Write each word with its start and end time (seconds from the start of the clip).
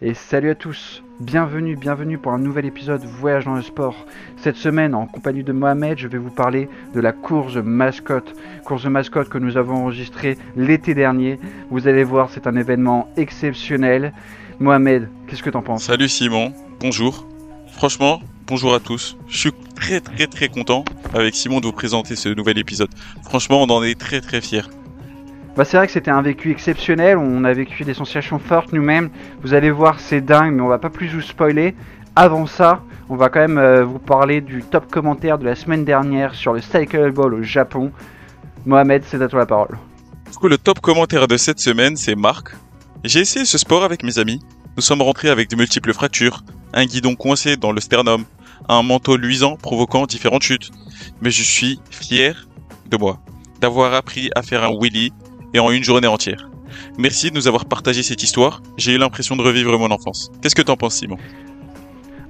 Et 0.00 0.14
salut 0.14 0.50
à 0.50 0.54
tous, 0.54 1.02
bienvenue, 1.18 1.74
bienvenue 1.74 2.18
pour 2.18 2.30
un 2.30 2.38
nouvel 2.38 2.64
épisode 2.66 3.02
Voyage 3.04 3.46
dans 3.46 3.56
le 3.56 3.62
sport. 3.62 3.96
Cette 4.36 4.54
semaine, 4.54 4.94
en 4.94 5.06
compagnie 5.06 5.42
de 5.42 5.50
Mohamed, 5.50 5.98
je 5.98 6.06
vais 6.06 6.18
vous 6.18 6.30
parler 6.30 6.68
de 6.94 7.00
la 7.00 7.10
course 7.10 7.56
mascotte. 7.56 8.32
Course 8.64 8.84
mascotte 8.84 9.28
que 9.28 9.38
nous 9.38 9.56
avons 9.56 9.74
enregistrée 9.74 10.38
l'été 10.54 10.94
dernier. 10.94 11.40
Vous 11.70 11.88
allez 11.88 12.04
voir, 12.04 12.30
c'est 12.30 12.46
un 12.46 12.54
événement 12.54 13.08
exceptionnel. 13.16 14.12
Mohamed, 14.60 15.08
qu'est-ce 15.26 15.42
que 15.42 15.50
t'en 15.50 15.62
penses? 15.62 15.82
Salut 15.82 16.08
Simon, 16.08 16.52
bonjour. 16.78 17.26
Franchement, 17.72 18.22
bonjour 18.46 18.74
à 18.74 18.78
tous. 18.78 19.16
Je 19.26 19.36
suis 19.36 19.52
très 19.74 20.00
très 20.00 20.28
très 20.28 20.48
content 20.48 20.84
avec 21.12 21.34
Simon 21.34 21.58
de 21.58 21.66
vous 21.66 21.72
présenter 21.72 22.14
ce 22.14 22.28
nouvel 22.28 22.58
épisode. 22.58 22.90
Franchement, 23.24 23.64
on 23.64 23.66
en 23.66 23.82
est 23.82 23.98
très 23.98 24.20
très 24.20 24.40
fiers. 24.40 24.62
Bah, 25.58 25.64
c'est 25.64 25.76
vrai 25.76 25.88
que 25.88 25.92
c'était 25.92 26.12
un 26.12 26.22
vécu 26.22 26.52
exceptionnel, 26.52 27.18
on 27.18 27.42
a 27.42 27.52
vécu 27.52 27.82
des 27.82 27.92
sensations 27.92 28.38
fortes 28.38 28.72
nous-mêmes. 28.72 29.10
Vous 29.42 29.54
allez 29.54 29.72
voir, 29.72 29.98
c'est 29.98 30.20
dingue, 30.20 30.54
mais 30.54 30.62
on 30.62 30.68
va 30.68 30.78
pas 30.78 30.88
plus 30.88 31.08
vous 31.08 31.20
spoiler. 31.20 31.74
Avant 32.14 32.46
ça, 32.46 32.80
on 33.08 33.16
va 33.16 33.28
quand 33.28 33.40
même 33.40 33.58
euh, 33.58 33.82
vous 33.82 33.98
parler 33.98 34.40
du 34.40 34.62
top 34.62 34.88
commentaire 34.88 35.36
de 35.36 35.44
la 35.44 35.56
semaine 35.56 35.84
dernière 35.84 36.36
sur 36.36 36.52
le 36.52 36.60
Cycle 36.60 37.10
Ball 37.10 37.34
au 37.34 37.42
Japon. 37.42 37.90
Mohamed, 38.66 39.02
c'est 39.04 39.20
à 39.20 39.26
toi 39.26 39.40
la 39.40 39.46
parole. 39.46 39.76
Du 40.30 40.38
coup, 40.38 40.46
le 40.46 40.58
top 40.58 40.78
commentaire 40.78 41.26
de 41.26 41.36
cette 41.36 41.58
semaine, 41.58 41.96
c'est 41.96 42.14
Marc. 42.14 42.54
J'ai 43.02 43.18
essayé 43.18 43.44
ce 43.44 43.58
sport 43.58 43.82
avec 43.82 44.04
mes 44.04 44.20
amis. 44.20 44.38
Nous 44.76 44.82
sommes 44.82 45.02
rentrés 45.02 45.28
avec 45.28 45.50
de 45.50 45.56
multiples 45.56 45.92
fractures, 45.92 46.44
un 46.72 46.86
guidon 46.86 47.16
coincé 47.16 47.56
dans 47.56 47.72
le 47.72 47.80
sternum, 47.80 48.26
un 48.68 48.84
manteau 48.84 49.16
luisant 49.16 49.56
provoquant 49.56 50.06
différentes 50.06 50.44
chutes. 50.44 50.70
Mais 51.20 51.32
je 51.32 51.42
suis 51.42 51.80
fier 51.90 52.46
de 52.88 52.96
moi, 52.96 53.18
d'avoir 53.60 53.94
appris 53.94 54.30
à 54.36 54.42
faire 54.42 54.62
un 54.62 54.70
wheelie 54.70 55.12
et 55.54 55.58
en 55.58 55.70
une 55.70 55.84
journée 55.84 56.06
entière. 56.06 56.50
Merci 56.98 57.30
de 57.30 57.36
nous 57.36 57.48
avoir 57.48 57.64
partagé 57.64 58.02
cette 58.02 58.22
histoire. 58.22 58.62
J'ai 58.76 58.94
eu 58.94 58.98
l'impression 58.98 59.36
de 59.36 59.42
revivre 59.42 59.78
mon 59.78 59.90
enfance. 59.90 60.30
Qu'est-ce 60.42 60.54
que 60.54 60.62
t'en 60.62 60.76
penses, 60.76 60.96
Simon? 60.96 61.18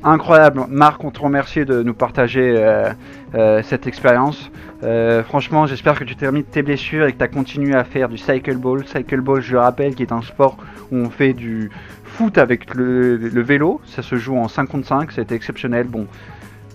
Incroyable. 0.04 0.64
Marc, 0.68 1.02
on 1.02 1.10
te 1.10 1.20
remercie 1.20 1.64
de 1.64 1.83
nous 1.83 1.94
partager 1.94 2.55
euh, 2.56 2.92
euh, 3.34 3.62
cette 3.64 3.86
expérience. 3.88 4.50
Euh, 4.84 5.25
franchement, 5.25 5.66
j'espère 5.66 5.98
que 5.98 6.05
tu 6.05 6.14
termines 6.14 6.44
tes 6.44 6.62
blessures 6.62 7.06
et 7.06 7.12
que 7.12 7.19
tu 7.19 7.25
as 7.25 7.28
continué 7.28 7.75
à 7.75 7.83
faire 7.83 8.08
du 8.08 8.16
cycle 8.16 8.56
ball. 8.56 8.86
Cycle 8.86 9.20
ball, 9.20 9.41
je 9.41 9.53
le 9.55 9.58
rappelle, 9.58 9.97
qui 9.97 10.03
est 10.03 10.12
un 10.12 10.22
sport 10.22 10.56
où 10.92 10.97
on 10.97 11.10
fait 11.10 11.32
du 11.32 11.70
foot 12.05 12.38
avec 12.38 12.75
le, 12.75 13.16
le 13.16 13.42
vélo. 13.42 13.80
Ça 13.86 14.03
se 14.03 14.14
joue 14.16 14.36
en 14.36 14.47
5 14.47 14.66
contre 14.66 14.86
5. 14.86 15.10
C'était 15.10 15.34
exceptionnel. 15.34 15.88
Bon, 15.88 16.06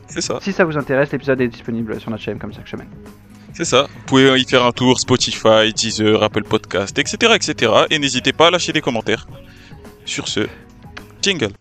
C'est 0.07 0.22
ça. 0.22 0.39
si 0.41 0.52
ça 0.52 0.66
vous 0.66 0.78
intéresse, 0.78 1.11
l'épisode 1.13 1.39
est 1.39 1.47
disponible 1.47 2.00
sur 2.02 2.11
notre 2.11 2.23
chaîne 2.23 2.38
comme 2.38 2.53
chaque 2.53 2.67
semaine. 2.67 2.89
C'est 3.54 3.66
ça. 3.66 3.88
Vous 3.94 4.04
pouvez 4.06 4.40
y 4.40 4.46
faire 4.46 4.66
un 4.66 4.72
tour 4.72 5.00
Spotify, 5.00 5.73
Deezer, 5.76 6.23
Apple 6.23 6.44
Podcast, 6.44 6.98
etc., 6.98 7.34
etc. 7.36 7.72
Et 7.92 8.00
n'hésitez 8.00 8.34
pas 8.34 8.48
à 8.48 8.52
lâcher 8.52 8.73
des 8.73 8.82
commentaires. 8.82 9.28
Sur 10.06 10.28
ce, 10.28 10.48
jingle. 11.22 11.52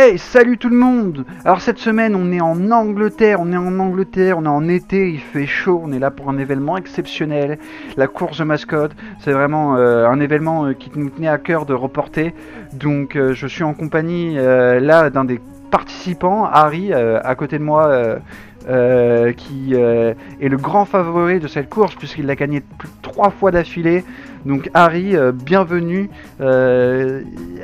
Hey, 0.00 0.16
salut 0.16 0.58
tout 0.58 0.68
le 0.68 0.76
monde 0.76 1.24
Alors 1.44 1.60
cette 1.60 1.78
semaine, 1.78 2.14
on 2.14 2.30
est 2.30 2.40
en 2.40 2.70
Angleterre, 2.70 3.40
on 3.40 3.52
est 3.52 3.56
en 3.56 3.80
Angleterre, 3.80 4.38
on 4.38 4.44
est 4.44 4.46
en 4.46 4.68
été, 4.68 5.10
il 5.10 5.18
fait 5.18 5.44
chaud, 5.44 5.80
on 5.82 5.90
est 5.90 5.98
là 5.98 6.12
pour 6.12 6.30
un 6.30 6.38
événement 6.38 6.76
exceptionnel, 6.76 7.58
la 7.96 8.06
course 8.06 8.38
de 8.38 8.44
mascotte. 8.44 8.92
C'est 9.18 9.32
vraiment 9.32 9.74
euh, 9.74 10.06
un 10.06 10.20
événement 10.20 10.66
euh, 10.66 10.72
qui 10.72 10.92
nous 10.94 11.10
tenait 11.10 11.26
à 11.26 11.38
cœur 11.38 11.66
de 11.66 11.74
reporter. 11.74 12.32
Donc 12.74 13.16
euh, 13.16 13.34
je 13.34 13.48
suis 13.48 13.64
en 13.64 13.74
compagnie 13.74 14.36
là 14.36 15.10
d'un 15.10 15.24
des 15.24 15.40
participants, 15.72 16.44
Harry, 16.44 16.92
à 16.92 17.34
côté 17.34 17.58
de 17.58 17.64
moi, 17.64 18.20
euh, 18.68 19.32
qui 19.32 19.70
euh, 19.72 20.12
est 20.42 20.48
le 20.48 20.58
grand 20.58 20.84
favori 20.84 21.40
de 21.40 21.48
cette 21.48 21.70
course 21.70 21.94
puisqu'il 21.94 22.26
l'a 22.26 22.36
gagné 22.36 22.60
plus 22.60 22.88
de 22.88 22.94
trois 23.00 23.30
fois 23.30 23.50
d'affilée. 23.50 24.04
Donc 24.44 24.70
Harry, 24.74 25.16
euh, 25.16 25.32
bienvenue 25.32 26.10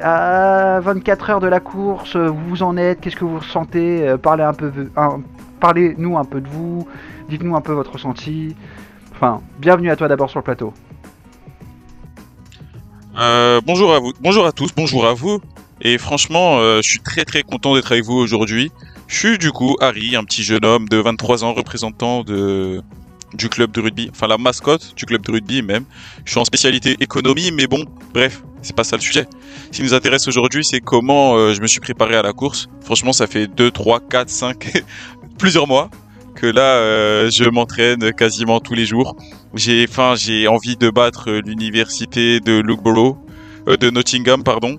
à 0.02 0.80
24 0.80 1.30
heures 1.30 1.40
de 1.40 1.46
la 1.46 1.60
course. 1.60 2.16
Vous 2.16 2.62
en 2.62 2.78
êtes? 2.78 3.02
Qu'est-ce 3.02 3.16
que 3.16 3.24
vous 3.26 3.38
ressentez? 3.38 4.14
Parlez 4.22 4.44
un 4.44 4.54
peu, 4.54 4.72
parlez-nous 5.60 6.16
un 6.16 6.24
peu 6.24 6.40
de 6.40 6.48
vous. 6.48 6.88
Dites-nous 7.28 7.54
un 7.54 7.60
peu 7.60 7.72
votre 7.72 7.92
ressenti. 7.92 8.56
Enfin, 9.12 9.42
bienvenue 9.58 9.90
à 9.90 9.96
toi 9.96 10.08
d'abord 10.08 10.30
sur 10.30 10.38
le 10.38 10.44
plateau. 10.44 10.72
Bonjour 13.66 13.92
à 13.92 14.00
vous, 14.00 14.12
bonjour 14.20 14.46
à 14.46 14.52
tous, 14.52 14.70
bonjour 14.74 15.04
à 15.04 15.12
vous. 15.12 15.40
Et 15.80 15.98
franchement, 15.98 16.58
euh, 16.58 16.80
je 16.82 16.88
suis 16.88 17.00
très 17.00 17.24
très 17.24 17.42
content 17.42 17.74
d'être 17.74 17.92
avec 17.92 18.04
vous 18.04 18.14
aujourd'hui. 18.14 18.70
Je 19.06 19.16
suis 19.16 19.38
du 19.38 19.50
coup 19.52 19.76
Harry, 19.80 20.16
un 20.16 20.24
petit 20.24 20.42
jeune 20.42 20.64
homme 20.64 20.88
de 20.88 20.96
23 20.96 21.44
ans, 21.44 21.52
représentant 21.52 22.22
de 22.22 22.82
du 23.34 23.48
club 23.48 23.72
de 23.72 23.80
rugby, 23.80 24.08
enfin 24.12 24.28
la 24.28 24.38
mascotte 24.38 24.94
du 24.96 25.06
club 25.06 25.22
de 25.22 25.32
rugby 25.32 25.62
même. 25.62 25.84
Je 26.24 26.30
suis 26.30 26.40
en 26.40 26.44
spécialité 26.44 26.96
économie, 27.00 27.50
mais 27.52 27.66
bon, 27.66 27.84
bref, 28.12 28.42
c'est 28.62 28.76
pas 28.76 28.84
ça 28.84 28.96
le 28.96 29.02
sujet. 29.02 29.26
Ce 29.72 29.76
qui 29.76 29.82
nous 29.82 29.94
intéresse 29.94 30.28
aujourd'hui, 30.28 30.64
c'est 30.64 30.80
comment 30.80 31.34
euh, 31.34 31.52
je 31.52 31.60
me 31.60 31.66
suis 31.66 31.80
préparé 31.80 32.14
à 32.16 32.22
la 32.22 32.32
course. 32.32 32.68
Franchement, 32.80 33.12
ça 33.12 33.26
fait 33.26 33.48
2, 33.48 33.70
3, 33.70 34.00
4, 34.08 34.28
5, 34.28 34.82
plusieurs 35.38 35.66
mois 35.66 35.90
que 36.34 36.46
là, 36.46 36.76
euh, 36.76 37.30
je 37.30 37.44
m'entraîne 37.44 38.12
quasiment 38.12 38.60
tous 38.60 38.74
les 38.74 38.86
jours. 38.86 39.16
J'ai, 39.54 39.86
enfin, 39.88 40.14
j'ai 40.16 40.48
envie 40.48 40.76
de 40.76 40.90
battre 40.90 41.30
l'université 41.30 42.40
de 42.40 42.62
de 43.76 43.90
Nottingham, 43.90 44.42
pardon. 44.42 44.78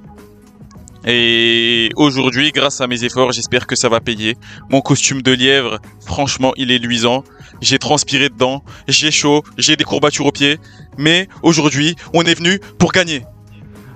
Et 1.05 1.89
aujourd'hui, 1.95 2.51
grâce 2.51 2.81
à 2.81 2.87
mes 2.87 3.03
efforts, 3.03 3.31
j'espère 3.31 3.67
que 3.67 3.75
ça 3.75 3.89
va 3.89 3.99
payer. 3.99 4.37
Mon 4.69 4.81
costume 4.81 5.21
de 5.21 5.31
lièvre, 5.31 5.79
franchement, 6.03 6.53
il 6.57 6.71
est 6.71 6.79
luisant. 6.79 7.23
J'ai 7.61 7.77
transpiré 7.77 8.29
dedans, 8.29 8.63
j'ai 8.87 9.11
chaud, 9.11 9.43
j'ai 9.57 9.75
des 9.75 9.83
courbatures 9.83 10.25
aux 10.25 10.31
pieds. 10.31 10.57
Mais 10.97 11.27
aujourd'hui, 11.43 11.95
on 12.13 12.23
est 12.23 12.33
venu 12.33 12.59
pour 12.79 12.91
gagner. 12.91 13.23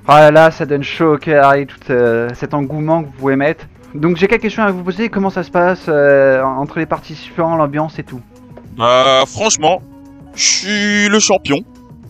Ah 0.07 0.19
là 0.19 0.31
là, 0.31 0.51
ça 0.51 0.65
donne 0.65 0.83
chaud 0.83 1.15
au 1.15 1.17
cœur, 1.17 1.45
Harry, 1.45 1.67
tout 1.67 1.77
euh, 1.89 2.29
cet 2.33 2.53
engouement 2.53 3.03
que 3.03 3.07
vous 3.07 3.13
pouvez 3.13 3.35
mettre. 3.35 3.65
Donc 3.95 4.17
j'ai 4.17 4.27
quelques 4.27 4.43
questions 4.43 4.63
à 4.63 4.71
vous 4.71 4.83
poser. 4.83 5.09
Comment 5.09 5.29
ça 5.29 5.43
se 5.43 5.51
passe 5.51 5.85
euh, 5.87 6.43
entre 6.43 6.79
les 6.79 6.85
participants, 6.85 7.55
l'ambiance 7.55 7.97
et 7.97 8.03
tout? 8.03 8.21
Bah, 8.77 9.23
franchement, 9.27 9.81
je 10.35 10.43
suis 10.43 11.09
le 11.09 11.19
champion. 11.19 11.63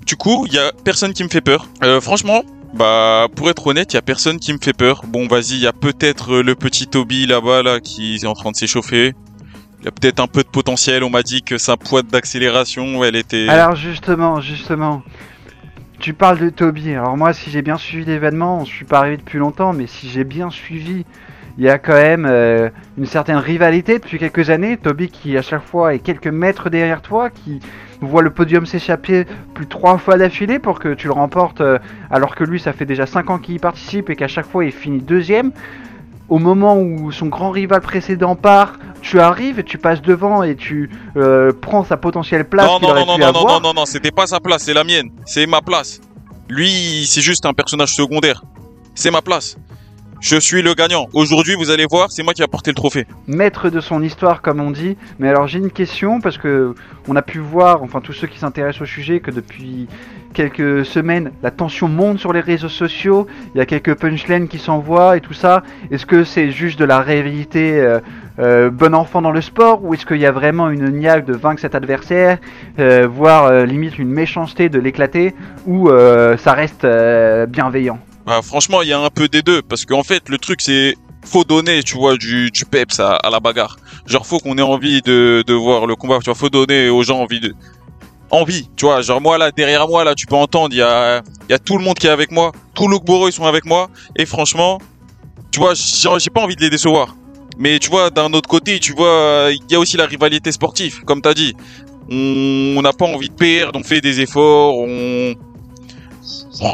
Du 0.05 0.15
coup, 0.15 0.45
il 0.47 0.53
y 0.53 0.59
a 0.59 0.71
personne 0.83 1.13
qui 1.13 1.23
me 1.23 1.29
fait 1.29 1.41
peur. 1.41 1.67
Euh, 1.83 2.01
franchement, 2.01 2.43
bah, 2.74 3.28
pour 3.35 3.50
être 3.50 3.66
honnête, 3.68 3.94
il 3.94 3.96
y 3.96 4.00
a 4.00 4.02
personne 4.02 4.40
qui 4.40 4.53
me 4.53 4.59
fait 4.62 4.74
peur. 4.74 5.03
Bon, 5.07 5.28
vas-y, 5.28 5.53
il 5.53 5.59
y 5.62 5.68
a 5.68 5.74
peut-être 5.74 6.35
euh, 6.35 6.44
le 6.44 6.56
petit 6.56 6.88
Toby 6.88 7.25
là-bas, 7.25 7.63
là, 7.63 7.80
qui 7.80 8.16
est 8.16 8.25
en 8.25 8.34
train 8.34 8.52
de 8.52 8.56
s'échauffer. 8.56 9.13
Il 9.80 9.85
y 9.85 9.88
a 9.88 9.91
peut-être 9.91 10.19
un 10.19 10.28
peu 10.28 10.44
de 10.44 10.47
potentiel. 10.47 11.03
On 11.03 11.09
m'a 11.09 11.24
dit 11.24 11.41
que 11.41 11.57
sa 11.57 11.78
pointe 11.78 12.07
d'accélération, 12.07 13.03
elle 13.03 13.16
était. 13.16 13.47
Alors 13.47 13.75
justement, 13.75 14.41
justement, 14.41 15.03
tu 16.00 16.13
parles 16.13 16.40
de 16.40 16.50
Toby. 16.50 16.91
Alors 16.91 17.16
moi, 17.16 17.34
si 17.34 17.50
j'ai 17.50 17.62
bien 17.62 17.78
suivi 17.78 18.06
l'événement, 18.06 18.66
je 18.66 18.72
suis 18.72 18.86
pas 18.86 19.00
arrivé 19.00 19.18
depuis 19.18 19.40
longtemps, 19.40 19.74
mais 19.74 19.88
si 19.88 20.09
j'ai 20.09 20.25
bien 20.25 20.50
suivi, 20.50 21.06
il 21.57 21.63
y 21.63 21.69
a 21.69 21.78
quand 21.78 21.94
même 21.94 22.25
euh, 22.25 22.69
une 22.97 23.06
certaine 23.06 23.38
rivalité 23.38 24.00
depuis 24.00 24.19
quelques 24.19 24.50
années. 24.50 24.78
Toby 24.78 25.09
qui 25.09 25.38
à 25.38 25.41
chaque 25.41 25.63
fois 25.63 25.94
est 25.94 26.00
quelques 26.00 26.28
mètres 26.28 26.69
derrière 26.69 27.01
toi, 27.01 27.30
qui 27.30 27.59
voit 28.01 28.21
le 28.21 28.29
podium 28.29 28.65
s'échapper 28.65 29.25
plus 29.53 29.65
de 29.65 29.69
trois 29.69 29.97
fois 29.97 30.17
d'affilée 30.17 30.59
pour 30.59 30.79
que 30.79 30.93
tu 30.93 31.07
le 31.07 31.13
remportes, 31.13 31.61
euh, 31.61 31.79
alors 32.09 32.35
que 32.35 32.43
lui, 32.43 32.59
ça 32.59 32.73
fait 32.73 32.85
déjà 32.85 33.05
cinq 33.05 33.29
ans 33.29 33.39
qu'il 33.39 33.55
y 33.55 33.59
participe 33.59 34.09
et 34.09 34.15
qu'à 34.15 34.27
chaque 34.27 34.47
fois 34.47 34.65
il 34.65 34.71
finit 34.71 35.01
deuxième. 35.01 35.51
Au 36.29 36.38
moment 36.38 36.77
où 36.77 37.11
son 37.11 37.25
grand 37.25 37.49
rival 37.49 37.81
précédent 37.81 38.35
part, 38.35 38.77
tu 39.01 39.19
arrives 39.19 39.59
et 39.59 39.63
tu 39.63 39.79
passes 39.79 40.01
devant 40.01 40.43
et 40.43 40.55
tu 40.55 40.91
euh, 41.17 41.51
prends 41.59 41.83
sa 41.83 41.97
potentielle 41.97 42.45
place 42.47 42.67
non, 42.67 42.79
non, 42.79 42.89
aurait 42.89 43.05
non, 43.05 43.15
pu 43.15 43.21
non, 43.21 43.31
non, 43.31 43.39
avoir. 43.39 43.61
non, 43.61 43.69
non, 43.69 43.81
non, 43.81 43.85
c'était 43.85 44.11
pas 44.11 44.27
sa 44.27 44.39
place, 44.39 44.63
c'est 44.63 44.73
la 44.73 44.83
mienne. 44.83 45.09
C'est 45.25 45.47
ma 45.47 45.61
place. 45.61 45.99
Lui, 46.47 47.05
c'est 47.07 47.21
juste 47.21 47.45
un 47.45 47.53
personnage 47.53 47.95
secondaire. 47.95 48.43
C'est 48.93 49.11
ma 49.11 49.21
place. 49.21 49.57
Je 50.22 50.35
suis 50.35 50.62
le 50.62 50.74
gagnant. 50.74 51.07
Aujourd'hui, 51.13 51.56
vous 51.56 51.69
allez 51.69 51.85
voir, 51.90 52.12
c'est 52.12 52.24
moi 52.24 52.34
qui 52.34 52.41
ai 52.41 52.44
apporté 52.44 52.72
le 52.72 52.75
trophée. 52.75 53.06
maître 53.28 53.69
de 53.69 53.80
son 53.80 54.03
histoire 54.03 54.41
comme 54.41 54.59
on 54.59 54.69
dit. 54.69 54.97
Mais 55.18 55.30
alors 55.30 55.47
j'ai 55.47 55.59
une 55.59 55.72
question 55.72 56.19
parce 56.19 56.38
que 56.38 56.75
on 57.07 57.16
a 57.16 57.21
pu 57.21 57.39
voir, 57.39 57.83
enfin 57.83 58.01
tous 58.01 58.12
ceux 58.12 58.27
qui 58.27 58.38
s'intéressent 58.38 58.81
au 58.81 58.86
sujet, 58.86 59.21
que 59.21 59.31
depuis 59.31 59.88
quelques 60.33 60.86
semaines 60.86 61.31
la 61.42 61.51
tension 61.51 61.88
monte 61.88 62.19
sur 62.19 62.33
les 62.33 62.42
réseaux 62.42 62.69
sociaux. 62.69 63.27
Il 63.56 63.60
y 63.60 63.62
a 63.62 63.66
quelques 63.66 63.95
punchlines 63.95 64.50
qui 64.50 64.60
s'envoient 64.60 65.16
et 65.16 65.21
tout 65.21 65.33
ça. 65.33 65.63
Est-ce 65.89 66.06
que 66.06 66.25
c'est 66.25 66.51
juste 66.51 66.77
de 66.77 66.86
la 66.86 67.00
réalité 67.00 67.80
euh, 67.80 68.00
euh, 68.39 68.69
bon 68.69 68.94
enfant 68.94 69.22
dans 69.22 69.31
le 69.31 69.42
sport 69.42 69.86
ou 69.86 69.94
est-ce 69.94 70.06
qu'il 70.06 70.19
y 70.19 70.25
a 70.25 70.31
vraiment 70.33 70.69
une 70.69 70.89
niaque 70.89 71.25
de 71.25 71.33
vaincre 71.33 71.62
cet 71.62 71.75
adversaire, 71.75 72.39
euh, 72.80 73.07
voire 73.07 73.65
limite 73.65 73.98
une 73.98 74.10
méchanceté 74.10 74.68
de 74.68 74.80
l'éclater 74.80 75.33
ou 75.65 75.89
ça 76.38 76.54
reste 76.54 76.86
bienveillant? 77.48 78.00
Bah, 78.25 78.42
franchement, 78.44 78.81
il 78.81 78.89
y 78.89 78.94
a 78.94 79.00
un 79.00 79.10
peu 79.10 79.27
des 79.27 79.42
deux. 79.42 79.62
Parce 79.62 79.86
qu'en 79.86 80.04
fait, 80.04 80.30
le 80.30 80.38
truc, 80.38 80.62
c'est. 80.62 80.95
Faut 81.25 81.44
donner, 81.44 81.83
tu 81.83 81.98
vois, 81.98 82.16
du, 82.16 82.50
du 82.50 82.63
peps 82.63 83.00
à, 83.00 83.19
la 83.30 83.39
bagarre. 83.42 83.77
Genre, 84.06 84.25
faut 84.25 84.39
qu'on 84.39 84.57
ait 84.57 84.62
envie 84.62 85.01
de, 85.01 85.54
voir 85.54 85.86
le 85.86 85.95
combat. 85.95 86.19
Tu 86.19 86.25
vois, 86.25 86.36
faut 86.36 86.50
donner 86.50 86.89
aux 86.89 87.04
gens 87.04 87.19
envie 87.19 87.39
de. 87.39 87.54
Envie, 88.31 88.69
tu 88.75 88.86
vois. 88.86 89.01
Genre, 89.01 89.19
moi, 89.19 89.38
là, 89.38 89.51
derrière 89.51 89.88
moi, 89.88 90.04
là, 90.04 90.16
tu 90.16 90.27
peux 90.27 90.36
entendre, 90.36 90.69
il 90.71 90.77
y 90.77 90.81
a, 90.81 91.21
tout 91.60 91.77
le 91.77 91.83
monde 91.83 91.98
qui 92.00 92.07
est 92.07 92.12
avec 92.12 92.31
moi. 92.31 92.51
Tout 92.74 92.88
Loughborough, 92.88 93.27
ils 93.27 93.33
sont 93.33 93.45
avec 93.45 93.66
moi. 93.66 93.89
Et 94.16 94.25
franchement, 94.25 94.80
tu 95.51 95.60
vois, 95.60 95.74
j'ai 95.74 96.10
j'ai 96.19 96.30
pas 96.30 96.42
envie 96.42 96.56
de 96.56 96.62
les 96.62 96.69
décevoir. 96.69 97.15
Mais 97.57 97.77
tu 97.80 97.89
vois, 97.89 98.10
d'un 98.10 98.31
autre 98.31 98.48
côté, 98.48 98.80
tu 98.80 98.94
vois, 98.94 99.50
il 99.51 99.62
y 99.69 99.75
a 99.75 99.80
aussi 99.80 99.98
la 99.98 100.06
rivalité 100.06 100.51
sportive, 100.51 101.04
comme 101.04 101.22
t'as 101.22 101.33
dit. 101.33 101.54
On 102.10 102.81
n'a 102.81 102.94
pas 102.94 103.06
envie 103.06 103.30
de 103.30 103.33
perdre, 103.33 103.77
on 103.77 103.83
fait 103.83 104.00
des 104.00 104.22
efforts. 104.22 104.75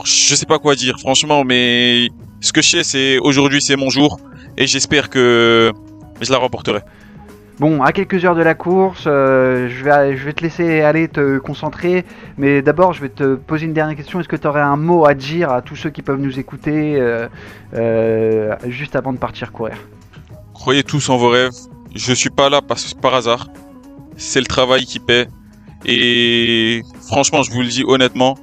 Je 0.04 0.36
sais 0.36 0.46
pas 0.46 0.60
quoi 0.60 0.76
dire, 0.76 1.00
franchement, 1.00 1.44
mais 1.44 2.10
ce 2.42 2.52
que 2.54 2.62
je 2.62 2.70
sais, 2.70 2.84
c'est 2.84 3.18
aujourd'hui, 3.20 3.62
c'est 3.62 3.76
mon 3.76 3.90
jour, 3.90 4.20
et 4.58 4.68
j'espère 4.68 5.10
que 5.10 5.72
je 6.22 6.32
la 6.32 6.38
remporterai. 6.38 6.82
Bon, 7.58 7.82
à 7.82 7.94
quelques 7.94 8.26
heures 8.26 8.36
de 8.36 8.44
la 8.44 8.54
course, 8.54 9.06
euh, 9.08 9.70
je, 9.70 9.84
vais, 9.86 10.18
je 10.18 10.26
vais 10.26 10.34
te 10.34 10.44
laisser 10.44 10.82
aller 10.82 11.08
te 11.08 11.38
concentrer, 11.38 12.04
mais 12.38 12.62
d'abord 12.62 12.92
je 12.92 13.02
vais 13.02 13.10
te 13.10 13.36
poser 13.36 13.66
une 13.66 13.72
dernière 13.72 13.96
question. 13.96 14.20
Est-ce 14.20 14.28
que 14.28 14.36
tu 14.36 14.46
aurais 14.46 14.62
un 14.62 14.76
mot 14.76 15.06
à 15.06 15.14
dire 15.14 15.52
à 15.52 15.62
tous 15.62 15.78
ceux 15.78 15.90
qui 15.90 16.02
peuvent 16.02 16.20
nous 16.20 16.38
écouter 16.38 17.00
euh, 17.00 17.30
euh, 17.74 18.56
juste 18.68 18.98
avant 18.98 19.14
de 19.14 19.18
partir 19.18 19.54
courir? 19.54 19.78
Croyez 20.54 20.84
tous 20.84 21.08
en 21.10 21.16
vos 21.16 21.30
rêves. 21.30 21.54
Je 21.96 22.14
suis 22.14 22.30
pas 22.30 22.50
là 22.50 22.62
parce, 22.62 22.94
par 22.94 23.16
hasard. 23.16 23.48
C'est 24.18 24.40
le 24.40 24.48
travail 24.48 24.84
qui 24.84 25.00
paie. 25.00 25.28
Et 25.86 26.82
franchement, 27.08 27.42
je 27.42 27.52
vous 27.52 27.62
le 27.62 27.68
dis 27.68 27.86
honnêtement, 27.88 28.36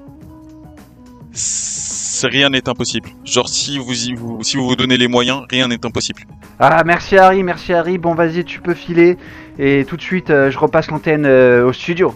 rien 2.25 2.50
n'est 2.50 2.69
impossible. 2.69 3.08
Genre 3.25 3.49
si 3.49 3.79
vous, 3.79 3.93
vous, 4.17 4.43
si 4.43 4.56
vous 4.56 4.67
vous 4.67 4.76
donnez 4.76 4.96
les 4.96 5.08
moyens, 5.08 5.43
rien 5.50 5.69
n'est 5.69 5.84
impossible. 5.84 6.23
Ah 6.58 6.82
merci 6.84 7.17
Harry, 7.17 7.43
merci 7.43 7.73
Harry. 7.73 7.99
Bon 7.99 8.14
vas-y, 8.14 8.44
tu 8.44 8.61
peux 8.61 8.75
filer 8.75 9.17
et 9.58 9.84
tout 9.84 9.96
de 9.96 10.02
suite 10.02 10.31
euh, 10.31 10.50
je 10.50 10.58
repasse 10.58 10.90
l'antenne 10.90 11.25
euh, 11.26 11.67
au 11.67 11.73
studio. 11.73 12.14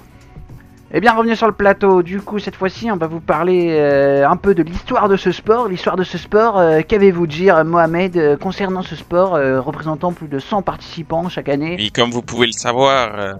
Eh 0.92 1.00
bien, 1.00 1.14
revenez 1.14 1.34
sur 1.34 1.48
le 1.48 1.52
plateau. 1.52 2.04
Du 2.04 2.20
coup, 2.20 2.38
cette 2.38 2.54
fois-ci, 2.54 2.92
on 2.92 2.96
va 2.96 3.08
vous 3.08 3.18
parler 3.18 3.70
euh, 3.72 4.26
un 4.26 4.36
peu 4.36 4.54
de 4.54 4.62
l'histoire 4.62 5.08
de 5.08 5.16
ce 5.16 5.32
sport. 5.32 5.68
L'histoire 5.68 5.96
de 5.96 6.04
ce 6.04 6.16
sport, 6.16 6.62
qu'avez-vous 6.86 7.26
dire, 7.26 7.64
Mohamed, 7.64 8.38
concernant 8.38 8.82
ce 8.82 8.94
sport, 8.94 9.32
représentant 9.32 10.12
plus 10.12 10.28
de 10.28 10.38
100 10.38 10.62
participants 10.62 11.28
chaque 11.28 11.48
année? 11.48 11.76
Et 11.80 11.90
comme 11.90 12.12
vous 12.12 12.22
pouvez 12.22 12.46
le 12.46 12.52
savoir, 12.52 13.36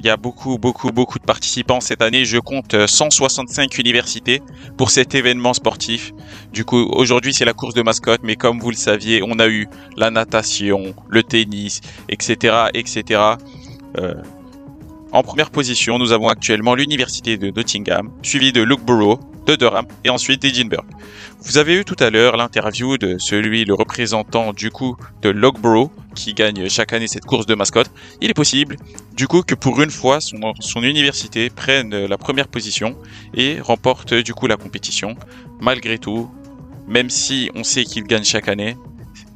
il 0.00 0.06
y 0.06 0.10
a 0.10 0.16
beaucoup, 0.16 0.56
beaucoup, 0.56 0.92
beaucoup 0.92 1.18
de 1.18 1.24
participants 1.24 1.80
cette 1.80 2.00
année. 2.00 2.24
Je 2.24 2.38
compte 2.38 2.86
165 2.86 3.64
euh, 3.74 3.80
universités 3.80 4.40
pour 4.78 4.90
cet 4.90 5.14
événement 5.14 5.52
sportif. 5.52 6.12
Du 6.54 6.64
coup, 6.64 6.88
aujourd'hui, 6.92 7.34
c'est 7.34 7.44
la 7.44 7.52
course 7.52 7.74
de 7.74 7.82
mascotte, 7.82 8.22
mais 8.22 8.34
comme 8.34 8.60
vous 8.60 8.70
le 8.70 8.76
saviez, 8.76 9.22
on 9.22 9.38
a 9.38 9.46
eu 9.48 9.68
la 9.98 10.10
natation, 10.10 10.94
le 11.08 11.22
tennis, 11.22 11.82
etc., 12.08 12.68
etc. 12.72 13.20
Euh, 13.98 14.14
en 15.12 15.22
première 15.22 15.50
position, 15.50 15.98
nous 15.98 16.12
avons 16.12 16.28
actuellement 16.28 16.74
l'université 16.74 17.36
de 17.36 17.50
Nottingham, 17.50 18.10
suivi 18.22 18.52
de 18.52 18.62
Loughborough, 18.62 19.20
de 19.46 19.56
Durham 19.56 19.86
et 20.04 20.10
ensuite 20.10 20.42
d'Edinburgh. 20.42 20.86
Vous 21.42 21.58
avez 21.58 21.76
eu 21.76 21.84
tout 21.84 21.96
à 21.98 22.10
l'heure 22.10 22.36
l'interview 22.36 22.98
de 22.98 23.16
celui, 23.18 23.64
le 23.64 23.74
représentant 23.74 24.52
du 24.52 24.70
coup 24.70 24.96
de 25.22 25.30
Loughborough, 25.30 25.90
qui 26.14 26.34
gagne 26.34 26.68
chaque 26.68 26.92
année 26.92 27.06
cette 27.06 27.24
course 27.24 27.46
de 27.46 27.54
mascotte. 27.54 27.90
Il 28.20 28.30
est 28.30 28.34
possible 28.34 28.76
du 29.16 29.26
coup 29.26 29.42
que 29.42 29.54
pour 29.54 29.80
une 29.80 29.90
fois 29.90 30.20
son, 30.20 30.52
son 30.60 30.82
université 30.82 31.50
prenne 31.50 32.06
la 32.06 32.18
première 32.18 32.48
position 32.48 32.96
et 33.34 33.60
remporte 33.60 34.14
du 34.14 34.34
coup 34.34 34.46
la 34.46 34.56
compétition. 34.56 35.16
Malgré 35.60 35.98
tout, 35.98 36.30
même 36.86 37.10
si 37.10 37.50
on 37.54 37.64
sait 37.64 37.84
qu'il 37.84 38.04
gagne 38.04 38.24
chaque 38.24 38.48
année, 38.48 38.76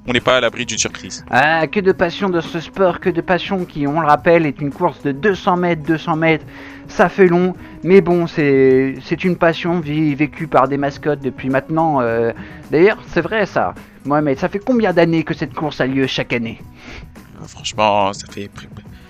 on 0.07 0.13
n'est 0.13 0.21
pas 0.21 0.37
à 0.37 0.41
l'abri 0.41 0.67
d'une 0.67 0.79
surprise. 0.79 1.25
Ah, 1.31 1.67
que 1.67 1.81
de 1.81 1.93
passion 1.93 2.29
de 2.29 2.41
ce 2.41 2.61
sport, 2.61 3.01
que 3.01 3.09
de 3.09 3.21
passion 3.21 3.65
qui, 3.65 3.87
on 3.87 4.01
le 4.01 4.07
rappelle, 4.07 4.45
est 4.45 4.61
une 4.61 4.73
course 4.73 5.03
de 5.03 5.13
200 5.13 5.57
mètres, 5.57 5.83
200 5.87 6.17
mètres. 6.17 6.45
Ça 6.89 7.09
fait 7.09 7.27
long, 7.27 7.55
mais 7.83 8.01
bon, 8.01 8.27
c'est 8.27 9.25
une 9.25 9.37
passion 9.37 9.81
vécue 9.81 10.47
par 10.47 10.69
des 10.69 10.77
mascottes 10.77 11.21
depuis 11.21 11.49
maintenant. 11.49 12.01
Euh, 12.01 12.33
d'ailleurs, 12.71 12.99
c'est 13.09 13.21
vrai 13.21 13.47
ça. 13.47 13.75
Mohamed, 14.05 14.39
ça 14.39 14.49
fait 14.49 14.59
combien 14.59 14.93
d'années 14.93 15.25
que 15.25 15.35
cette 15.35 15.55
course 15.55 15.81
a 15.81 15.87
lieu 15.87 16.07
chaque 16.07 16.33
année? 16.33 16.61
Euh, 17.43 17.47
Franchement, 17.47 18.13
ça 18.13 18.27
fait 18.31 18.51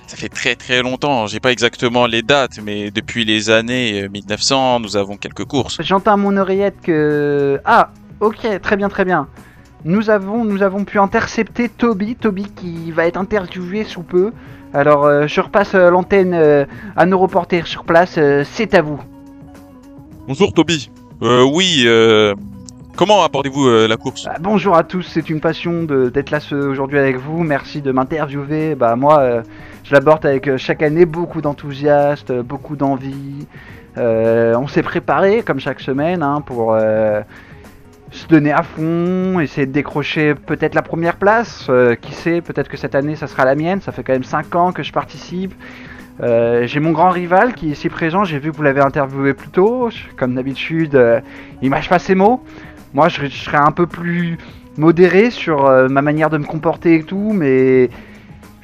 ça 0.07 0.17
fait 0.17 0.29
très 0.29 0.55
très 0.55 0.83
longtemps. 0.83 1.27
J'ai 1.27 1.41
pas 1.41 1.51
exactement 1.51 2.07
les 2.07 2.23
dates, 2.23 2.61
mais 2.63 2.91
depuis 2.91 3.25
les 3.25 3.51
années 3.51 4.09
1900, 4.09 4.77
euh, 4.77 4.79
nous 4.79 4.97
avons 4.97 5.17
quelques 5.17 5.45
courses. 5.45 5.79
J'entends 5.83 6.13
à 6.13 6.17
mon 6.17 6.37
oreillette 6.37 6.81
que 6.83 7.61
ah, 7.65 7.91
ok, 8.21 8.61
très 8.63 8.77
bien, 8.77 8.89
très 8.89 9.05
bien 9.05 9.29
nous 9.85 10.09
avons, 10.09 10.45
nous 10.45 10.63
avons 10.63 10.85
pu 10.85 10.99
intercepter 10.99 11.69
Toby, 11.69 12.17
Toby 12.17 12.45
qui 12.45 12.91
va 12.91 13.07
être 13.07 13.19
interviewé 13.19 13.85
sous 13.85 14.03
peu. 14.03 14.33
Alors 14.73 15.05
euh, 15.05 15.27
je 15.27 15.41
repasse 15.41 15.75
euh, 15.75 15.91
l'antenne 15.91 16.33
euh, 16.35 16.65
à 16.97 17.07
nos 17.07 17.19
reporters 17.19 17.67
sur 17.67 17.85
place, 17.85 18.19
c'est 18.45 18.75
à 18.75 18.83
vous. 18.83 19.01
Bonjour 20.27 20.53
Toby. 20.53 20.91
oui, 21.21 21.87
comment 22.97 23.23
abordez-vous 23.23 23.69
la 23.87 23.97
course? 23.97 24.25
Bah, 24.25 24.37
Bonjour 24.41 24.75
à 24.75 24.85
tous, 24.85 25.03
c'est 25.03 25.29
une 25.29 25.41
passion 25.41 25.83
d'être 25.83 26.31
là 26.31 26.39
aujourd'hui 26.53 26.99
avec 26.99 27.19
vous. 27.19 27.43
Merci 27.45 27.83
de 27.83 27.93
m'interviewer. 27.93 28.75
Bah 28.75 28.97
moi, 28.97 29.43
je 29.85 29.93
l'aborde 29.93 30.25
avec 30.25 30.57
chaque 30.57 30.83
année 30.83 31.05
beaucoup 31.05 31.43
d'enthousiasme, 31.43 32.41
beaucoup 32.41 32.77
d'envie. 32.77 33.47
on 33.97 34.67
s'est 34.67 34.83
préparé 34.83 35.43
comme 35.43 35.61
chaque 35.61 35.81
semaine 35.81 36.23
hein, 36.23 36.41
pour 36.41 36.75
se 38.15 38.29
donner 38.29 38.53
à 38.53 38.63
fond, 38.63 39.41
essayer 39.41 39.67
de 39.67 39.73
décrocher 39.73 40.35
peut-être 40.35 40.75
la 40.75 40.83
première 40.83 41.17
place. 41.17 41.67
Euh, 41.69 41.97
qui 41.97 42.13
sait, 42.13 42.41
peut-être 42.41 42.69
que 42.69 42.77
cette 42.77 42.95
année 42.95 43.17
ça 43.17 43.27
sera 43.27 43.45
la 43.45 43.55
mienne. 43.55 43.81
Ça 43.81 43.93
fait 43.93 44.03
quand 44.03 44.13
même 44.13 44.25
5 44.25 44.55
ans 44.55 44.73
que 44.73 44.83
je 44.83 44.93
participe. 44.93 45.53
Euh, 46.23 46.65
j'ai 46.67 46.79
mon 46.79 46.93
grand 46.93 47.11
rival 47.11 47.55
qui 47.55 47.69
est 47.69 47.73
ici 47.73 47.89
présent. 47.89 48.23
J'ai 48.25 48.39
vu 48.39 48.53
que 48.53 48.57
vous 48.57 48.63
l'avez 48.63 48.81
interviewé 48.81 49.35
plus 49.35 49.49
tôt. 49.49 49.89
Comme 50.17 50.37
d'habitude, 50.37 50.95
euh, 50.95 51.21
il 51.61 51.71
mâche 51.71 51.89
pas 51.89 51.99
ses 51.99 52.15
mots. 52.15 52.43
Moi, 52.95 53.09
je, 53.09 53.23
je, 53.23 53.37
serais 53.37 53.59
un 53.59 53.73
peu 53.73 53.89
plus 53.89 54.39
modéré 54.77 55.31
sur 55.31 55.71
ma 55.89 56.03
manière 56.03 56.31
de 56.31 56.39
me 56.39 56.45
comporter 56.45 56.97
et 56.97 57.03
tout, 57.03 57.33
mais 57.33 57.91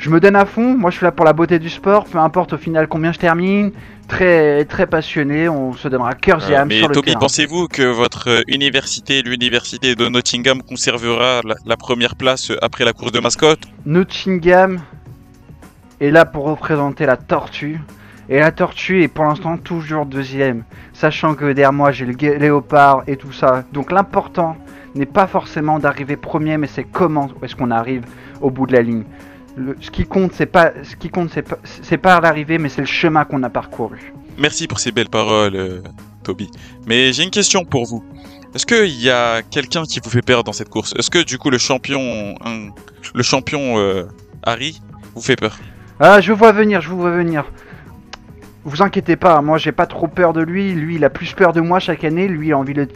je 0.01 0.09
me 0.09 0.19
donne 0.19 0.35
à 0.35 0.47
fond. 0.47 0.77
Moi, 0.77 0.91
je 0.91 0.97
suis 0.97 1.05
là 1.05 1.13
pour 1.13 1.27
la 1.27 1.35
beauté 1.35 1.59
du 1.59 1.69
sport. 1.69 2.07
Peu 2.07 2.17
importe 2.17 2.55
au 2.55 2.57
final 2.57 2.89
combien 2.89 3.13
je 3.13 3.19
termine. 3.19 3.71
Très, 4.09 4.65
très 4.65 4.87
passionné. 4.87 5.49
On 5.51 5.75
se 5.75 5.89
donnera 5.89 6.15
cœur 6.15 6.41
et 6.51 6.55
euh, 6.55 6.63
âme 6.63 6.69
mais 6.69 6.79
sur 6.79 6.89
le 6.89 6.95
Toby, 6.95 7.15
pensez-vous 7.21 7.69
que 7.69 7.83
votre 7.83 8.31
euh, 8.31 8.43
université, 8.49 9.21
l'université 9.21 9.95
de 9.95 10.09
Nottingham, 10.09 10.63
conservera 10.63 11.43
la, 11.67 11.77
première 11.77 12.17
place 12.17 12.51
après 12.63 12.87
la 12.87 12.95
course 12.95 13.13
de 13.13 13.21
mascotte? 13.21 13.61
Nottingham 13.85 14.81
est 16.01 16.11
là 16.11 16.25
pour 16.25 16.45
représenter 16.45 17.05
la 17.05 17.19
tortue. 17.19 17.79
Et 18.31 18.39
la 18.39 18.53
tortue 18.53 19.03
est 19.03 19.09
pour 19.09 19.25
l'instant 19.25 19.59
toujours 19.59 20.07
deuxième. 20.07 20.65
Sachant 20.95 21.35
que 21.35 21.45
derrière 21.45 21.75
moi 21.75 21.93
j'ai 21.93 22.07
le 22.07 22.15
léopard 22.39 23.03
et 23.07 23.17
tout 23.17 23.33
ça. 23.33 23.65
Donc 23.73 23.93
l'important 23.93 24.57
n'est 24.95 25.05
pas 25.05 25.27
forcément 25.27 25.79
d'arriver 25.79 26.17
premier, 26.17 26.57
mais 26.57 26.69
c'est 26.69 26.85
comment 26.85 27.29
est-ce 27.43 27.55
qu'on 27.55 27.71
arrive 27.71 28.05
au 28.41 28.51
bout 28.51 28.67
de 28.67 28.73
la 28.73 28.81
ligne 28.81 29.05
ce 29.81 29.91
qui 29.91 30.05
compte, 30.05 30.33
c'est 30.35 30.47
pas, 30.47 30.73
ce 30.83 30.97
qui 30.97 31.09
compte, 31.09 31.31
c'est 31.33 31.43
pas, 31.43 31.59
c'est 31.65 31.99
pas 31.99 32.21
l'arrivée, 32.21 32.59
mais 32.59 32.69
c'est 32.69 32.81
le 32.81 32.87
chemin 32.87 33.25
qu'on 33.25 33.43
a 33.43 33.51
parcouru. 33.51 34.13
Merci 34.39 34.67
pour 34.67 34.81
ces 34.81 34.93
belles 34.93 35.09
paroles, 35.09 35.57
euh, 35.57 35.83
Toby. 36.23 36.51
Mais 36.87 37.13
j'ai 37.13 37.25
une 37.25 37.31
question 37.31 37.65
pour 37.65 37.87
vous. 37.87 38.05
Est-ce 38.55 38.67
qu'il 38.67 39.01
y 39.01 39.11
a 39.11 39.43
quelqu'un 39.43 39.85
qui 39.85 40.01
vous 40.03 40.11
fait 40.11 40.23
peur 40.23 40.43
dans 40.45 40.53
cette 40.53 40.69
course? 40.69 40.95
Est-ce 40.99 41.11
que 41.11 41.23
du 41.23 41.39
coup 41.39 41.51
le 41.51 41.59
champion, 41.59 42.35
le 43.15 43.23
champion 43.23 43.79
euh, 43.79 44.05
Harry, 44.43 44.81
vous 45.15 45.23
fait 45.23 45.37
peur? 45.37 45.59
Ah, 46.01 46.21
je 46.21 46.33
vous 46.33 46.39
vois 46.39 46.53
venir, 46.53 46.81
je 46.81 46.89
vous 46.89 46.99
vois 46.99 47.13
venir 47.13 47.45
vous 48.65 48.83
inquiétez 48.83 49.17
pas, 49.17 49.41
moi 49.41 49.57
j'ai 49.57 49.73
pas 49.73 49.87
trop 49.87 50.07
peur 50.07 50.33
de 50.33 50.43
lui. 50.43 50.73
Lui, 50.73 50.97
il 50.97 51.05
a 51.05 51.11
plus 51.11 51.33
peur 51.33 51.53
de 51.53 51.61
moi 51.61 51.79
chaque 51.79 52.05
année. 52.05 52.29
Lui, 52.29 52.49
il 52.49 52.53
a 52.53 52.59
envie 52.59 52.75
le, 52.75 52.87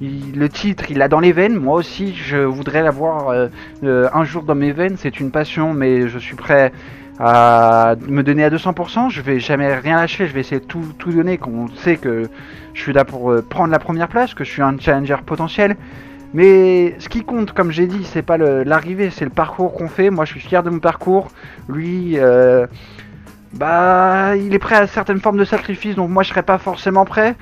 le 0.00 0.48
titre, 0.48 0.90
il 0.90 0.98
l'a 0.98 1.08
dans 1.08 1.20
les 1.20 1.32
veines. 1.32 1.56
Moi 1.56 1.76
aussi, 1.76 2.14
je 2.14 2.38
voudrais 2.38 2.82
l'avoir 2.82 3.28
euh, 3.28 3.48
euh, 3.84 4.08
un 4.12 4.24
jour 4.24 4.42
dans 4.42 4.56
mes 4.56 4.72
veines. 4.72 4.96
C'est 4.96 5.20
une 5.20 5.30
passion, 5.30 5.74
mais 5.74 6.08
je 6.08 6.18
suis 6.18 6.34
prêt 6.34 6.72
à 7.20 7.94
me 8.08 8.22
donner 8.22 8.42
à 8.44 8.50
200%. 8.50 9.10
Je 9.10 9.20
vais 9.20 9.38
jamais 9.38 9.72
rien 9.76 9.96
lâcher. 9.96 10.26
Je 10.26 10.32
vais 10.32 10.40
essayer 10.40 10.60
de 10.60 10.66
tout, 10.66 10.84
tout 10.98 11.12
donner. 11.12 11.38
Qu'on 11.38 11.68
sait 11.68 11.96
que 11.96 12.28
je 12.72 12.80
suis 12.80 12.92
là 12.92 13.04
pour 13.04 13.30
euh, 13.30 13.42
prendre 13.42 13.70
la 13.70 13.78
première 13.78 14.08
place, 14.08 14.34
que 14.34 14.42
je 14.42 14.50
suis 14.50 14.62
un 14.62 14.76
challenger 14.76 15.18
potentiel. 15.24 15.76
Mais 16.32 16.96
ce 16.98 17.08
qui 17.08 17.22
compte, 17.22 17.52
comme 17.52 17.70
j'ai 17.70 17.86
dit, 17.86 18.02
c'est 18.02 18.22
pas 18.22 18.36
l'arrivée, 18.38 19.10
c'est 19.10 19.24
le 19.24 19.30
parcours 19.30 19.72
qu'on 19.72 19.86
fait. 19.86 20.10
Moi, 20.10 20.24
je 20.24 20.32
suis 20.32 20.40
fier 20.40 20.64
de 20.64 20.70
mon 20.70 20.80
parcours. 20.80 21.28
Lui 21.68 22.18
bah, 23.54 24.36
il 24.36 24.52
est 24.54 24.58
prêt 24.58 24.76
à 24.76 24.86
certaines 24.86 25.20
formes 25.20 25.38
de 25.38 25.44
sacrifice, 25.44 25.94
donc 25.94 26.10
moi 26.10 26.22
je 26.22 26.30
serais 26.30 26.42
pas 26.42 26.58
forcément 26.58 27.04
prêt. 27.04 27.36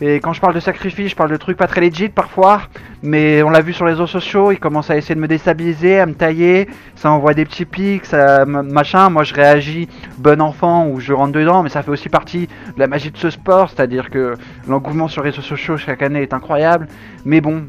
Et 0.00 0.20
quand 0.20 0.32
je 0.32 0.40
parle 0.40 0.54
de 0.54 0.60
sacrifice, 0.60 1.10
je 1.10 1.16
parle 1.16 1.30
de 1.30 1.36
trucs 1.36 1.56
pas 1.56 1.66
très 1.66 1.80
legit 1.80 2.08
parfois, 2.08 2.62
mais 3.02 3.42
on 3.42 3.50
l'a 3.50 3.60
vu 3.60 3.72
sur 3.72 3.84
les 3.84 3.92
réseaux 3.92 4.06
sociaux, 4.06 4.52
il 4.52 4.60
commence 4.60 4.90
à 4.90 4.96
essayer 4.96 5.16
de 5.16 5.20
me 5.20 5.26
déstabiliser, 5.26 5.98
à 5.98 6.06
me 6.06 6.14
tailler, 6.14 6.68
ça 6.94 7.10
envoie 7.10 7.34
des 7.34 7.44
petits 7.44 7.64
pics, 7.64 8.06
ça 8.06 8.44
machin, 8.44 9.10
moi 9.10 9.24
je 9.24 9.34
réagis 9.34 9.88
bon 10.18 10.40
enfant 10.40 10.86
ou 10.86 11.00
je 11.00 11.12
rentre 11.12 11.32
dedans, 11.32 11.64
mais 11.64 11.68
ça 11.68 11.82
fait 11.82 11.90
aussi 11.90 12.08
partie 12.08 12.46
de 12.46 12.78
la 12.78 12.86
magie 12.86 13.10
de 13.10 13.16
ce 13.16 13.28
sport, 13.28 13.70
c'est-à-dire 13.70 14.08
que 14.08 14.34
l'engouement 14.68 15.08
sur 15.08 15.22
les 15.24 15.30
réseaux 15.30 15.42
sociaux 15.42 15.76
chaque 15.76 16.02
année 16.02 16.22
est 16.22 16.32
incroyable, 16.32 16.86
mais 17.24 17.40
bon, 17.40 17.64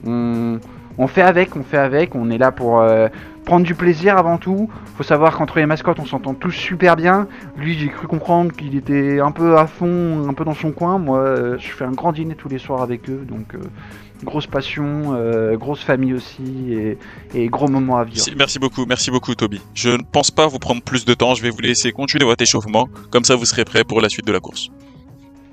on, 1.00 1.08
fait 1.08 1.24
avec, 1.24 1.56
on 1.56 1.64
fait 1.64 1.78
avec, 1.78 2.14
on 2.14 2.30
est 2.30 2.38
là 2.38 2.52
pour, 2.52 2.80
euh, 2.80 3.08
prendre 3.50 3.66
du 3.66 3.74
plaisir 3.74 4.16
avant 4.16 4.38
tout. 4.38 4.70
Faut 4.96 5.02
savoir 5.02 5.36
qu'entre 5.36 5.58
les 5.58 5.66
mascottes, 5.66 5.98
on 5.98 6.06
s'entend 6.06 6.36
tous 6.36 6.52
super 6.52 6.96
bien. 6.96 7.28
Lui, 7.58 7.74
j'ai 7.80 7.88
cru 7.88 8.06
comprendre 8.06 8.52
qu'il 8.52 8.76
était 8.76 9.20
un 9.20 9.32
peu 9.32 9.58
à 9.58 9.66
fond, 9.66 10.30
un 10.30 10.36
peu 10.36 10.46
dans 10.46 10.54
son 10.54 10.72
coin. 10.72 11.00
Moi, 11.00 11.18
euh, 11.18 11.58
je 11.58 11.70
fais 11.70 11.84
un 11.84 11.94
grand 11.94 12.12
dîner 12.12 12.36
tous 12.36 12.48
les 12.48 12.60
soirs 12.60 12.84
avec 12.84 13.10
eux, 13.10 13.26
donc 13.28 13.56
euh, 13.56 13.62
grosse 14.24 14.46
passion, 14.46 15.16
euh, 15.16 15.58
grosse 15.58 15.82
famille 15.84 16.14
aussi, 16.14 16.74
et, 16.74 17.00
et 17.34 17.48
gros 17.48 17.68
moments 17.68 17.98
à 17.98 18.04
vivre. 18.04 18.24
Merci 18.38 18.60
beaucoup, 18.60 18.86
merci 18.86 19.10
beaucoup 19.10 19.34
Toby. 19.34 19.60
Je 19.74 19.90
ne 19.90 20.04
pense 20.04 20.30
pas 20.30 20.46
vous 20.46 20.60
prendre 20.60 20.84
plus 20.84 21.04
de 21.04 21.16
temps, 21.16 21.34
je 21.34 21.42
vais 21.42 21.50
vous 21.50 21.62
laisser 21.62 21.92
continuer 21.92 22.26
votre 22.26 22.44
échauffement, 22.44 22.88
comme 23.10 23.24
ça 23.24 23.36
vous 23.36 23.46
serez 23.46 23.66
prêt 23.66 23.84
pour 23.84 24.00
la 24.00 24.10
suite 24.10 24.28
de 24.28 24.32
la 24.32 24.40
course. 24.40 24.70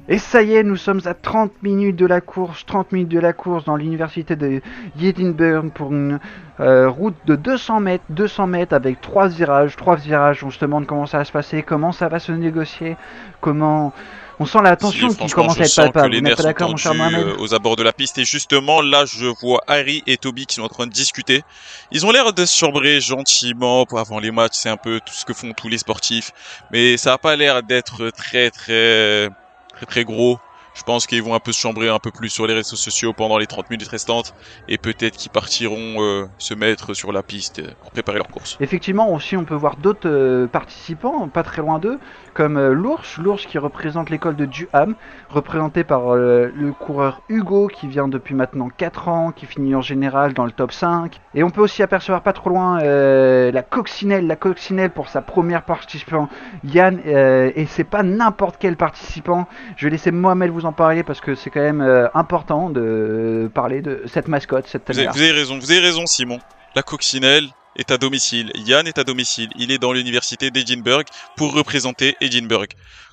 Et 0.09 0.19
ça 0.19 0.43
y 0.43 0.55
est, 0.55 0.63
nous 0.63 0.77
sommes 0.77 1.01
à 1.07 1.15
30 1.15 1.51
minutes 1.63 1.97
de 1.97 2.07
la 2.07 2.21
course, 2.21 2.65
30 2.67 2.93
minutes 2.93 3.09
de 3.09 3.19
la 3.19 3.33
course 3.33 3.65
dans 3.65 3.75
l'université 3.75 4.37
de 4.37 4.63
Edinburgh 5.01 5.73
pour 5.73 5.93
une 5.93 6.21
euh, 6.61 6.89
route 6.89 7.17
de 7.27 7.35
200 7.35 7.81
mètres, 7.81 8.05
200 8.11 8.47
mètres 8.47 8.75
avec 8.75 9.01
trois 9.01 9.27
virages, 9.27 9.75
trois 9.75 9.97
virages. 9.97 10.45
On 10.45 10.51
se 10.51 10.61
demande 10.61 10.87
comment 10.87 11.07
ça 11.07 11.19
va 11.19 11.25
se 11.25 11.33
passer, 11.33 11.63
comment 11.65 11.91
ça 11.91 12.09
va 12.09 12.21
se 12.21 12.33
négocier, 12.33 12.97
comment. 13.41 13.93
On 14.39 14.45
sent 14.45 14.59
la 14.63 14.77
tension 14.77 15.09
Si, 15.09 15.17
qui 15.17 15.31
commence 15.31 15.59
à 15.59 15.65
être 15.65 15.75
palpable. 15.75 16.15
Vous 16.15 16.21
n'êtes 16.21 16.37
pas 16.37 16.43
d'accord, 16.43 16.69
mon 16.69 16.77
cher 16.77 16.93
tendus 16.93 17.01
Mohamed 17.01 17.27
euh, 17.27 17.37
aux 17.39 17.55
abords 17.55 17.77
de 17.77 17.83
la 17.83 17.95
piste. 17.95 18.19
Et 18.19 18.25
justement, 18.27 18.83
là, 18.83 19.07
je 19.07 19.27
vois 19.27 19.63
Harry 19.67 20.03
et 20.07 20.19
Toby 20.19 20.45
qui 20.45 20.57
sont 20.57 20.63
en 20.63 20.69
train 20.69 20.87
de 20.87 20.93
discuter. 20.93 21.43
Ils 21.91 22.05
ont 22.05 22.11
l'air 22.11 22.35
de 22.35 22.45
se 22.45 22.55
chambrer 22.55 23.01
gentiment 23.01 23.87
pour 23.87 23.99
avant 23.99 24.19
les 24.19 24.31
matchs. 24.31 24.53
C'est 24.53 24.69
un 24.69 24.77
peu 24.77 25.01
tout 25.01 25.15
ce 25.15 25.25
que 25.25 25.33
font 25.33 25.55
tous 25.55 25.69
les 25.69 25.79
sportifs. 25.79 26.33
Mais 26.71 26.99
ça 26.99 27.15
a 27.15 27.19
pas 27.19 27.35
l'air 27.35 27.63
d'être 27.63 28.11
très, 28.11 28.51
très, 28.51 29.31
très, 29.77 29.87
très 29.87 30.05
gros. 30.05 30.39
Je 30.77 30.83
pense 30.83 31.07
qu'ils 31.07 31.23
vont 31.23 31.35
un 31.35 31.41
peu 31.41 31.53
se 31.53 31.59
chambrer 31.59 31.89
un 31.89 31.99
peu 31.99 32.11
plus 32.11 32.29
sur 32.29 32.47
les 32.47 32.53
réseaux 32.53 32.77
sociaux 32.77 33.15
pendant 33.15 33.39
les 33.39 33.47
30 33.47 33.71
minutes 33.71 33.89
restantes. 33.89 34.35
Et 34.69 34.77
peut-être 34.77 35.17
qu'ils 35.17 35.31
partiront 35.31 36.03
euh, 36.03 36.27
se 36.37 36.53
mettre 36.53 36.93
sur 36.93 37.13
la 37.13 37.23
piste 37.23 37.63
pour 37.81 37.91
préparer 37.91 38.19
leur 38.19 38.29
course. 38.29 38.59
Effectivement, 38.61 39.11
aussi, 39.11 39.39
on 39.39 39.45
peut 39.45 39.55
voir 39.55 39.77
d'autres 39.77 40.07
euh, 40.09 40.47
participants, 40.47 41.29
pas 41.29 41.43
très 41.43 41.63
loin 41.63 41.79
d'eux, 41.79 41.99
comme 42.35 42.59
euh, 42.59 42.75
l'ours, 42.75 43.17
l'ours 43.17 43.47
qui 43.47 43.57
représente 43.57 44.11
l'école 44.11 44.37
de 44.37 44.45
Duham, 44.45 44.97
représenté 45.31 45.83
par 45.83 46.15
le 46.15 46.73
coureur 46.79 47.23
Hugo 47.31 47.69
qui 47.69 47.89
vient 47.89 48.07
depuis 48.07 48.35
maintenant 48.35 48.69
4 48.69 49.09
ans, 49.09 49.33
qui 49.33 49.47
finit 49.47 49.75
en 49.75 49.81
général 49.81 50.35
dans 50.35 50.45
le 50.45 50.53
top 50.53 50.73
5. 50.73 51.19
Et 51.35 51.43
on 51.43 51.49
peut 51.49 51.63
aussi 51.63 51.83
apercevoir 51.83 52.23
pas 52.23 52.35
trop 52.35 52.51
loin 52.51 52.79
la 52.81 53.63
coccinelle, 53.63 54.27
la 54.27 54.37
coccinelle 54.37 54.91
pour 54.91 55.09
sa 55.09 55.23
première 55.23 55.63
participant, 55.63 56.29
Yann, 56.65 57.01
et 57.07 57.67
c'est 57.67 57.85
pas 57.85 58.03
n'importe 58.03 58.57
quel 58.59 58.77
participant. 58.77 59.47
Je 59.77 59.87
vais 59.87 59.91
laisser 59.91 60.11
Mohamed 60.11 60.51
vous 60.51 60.66
en 60.67 60.73
parler 60.73 61.03
parce 61.03 61.21
que 61.21 61.35
c'est 61.35 61.51
quand 61.51 61.61
même 61.61 61.81
euh, 61.81 62.09
important 62.15 62.71
de 62.71 63.51
parler 63.55 63.81
de 63.83 64.03
cette 64.07 64.29
mascotte, 64.29 64.67
cette 64.67 64.91
Vous 64.91 64.99
avez, 64.99 65.09
vous 65.09 65.19
avez 65.19 65.33
raison, 65.33 65.59
vous 65.59 65.71
avez 65.71 65.81
raison, 65.81 66.07
Simon. 66.07 66.39
La 66.75 66.83
coccinelle 66.83 67.49
est 67.77 67.91
à 67.91 67.99
domicile. 67.99 68.51
Yann 68.55 68.87
est 68.87 68.99
à 68.99 69.05
domicile. 69.05 69.51
Il 69.57 69.71
est 69.71 69.79
dans 69.79 69.93
l'université 69.93 70.51
d'Edinburgh 70.51 71.07
pour 71.37 71.55
représenter 71.55 72.17
Edinburgh. 72.21 72.71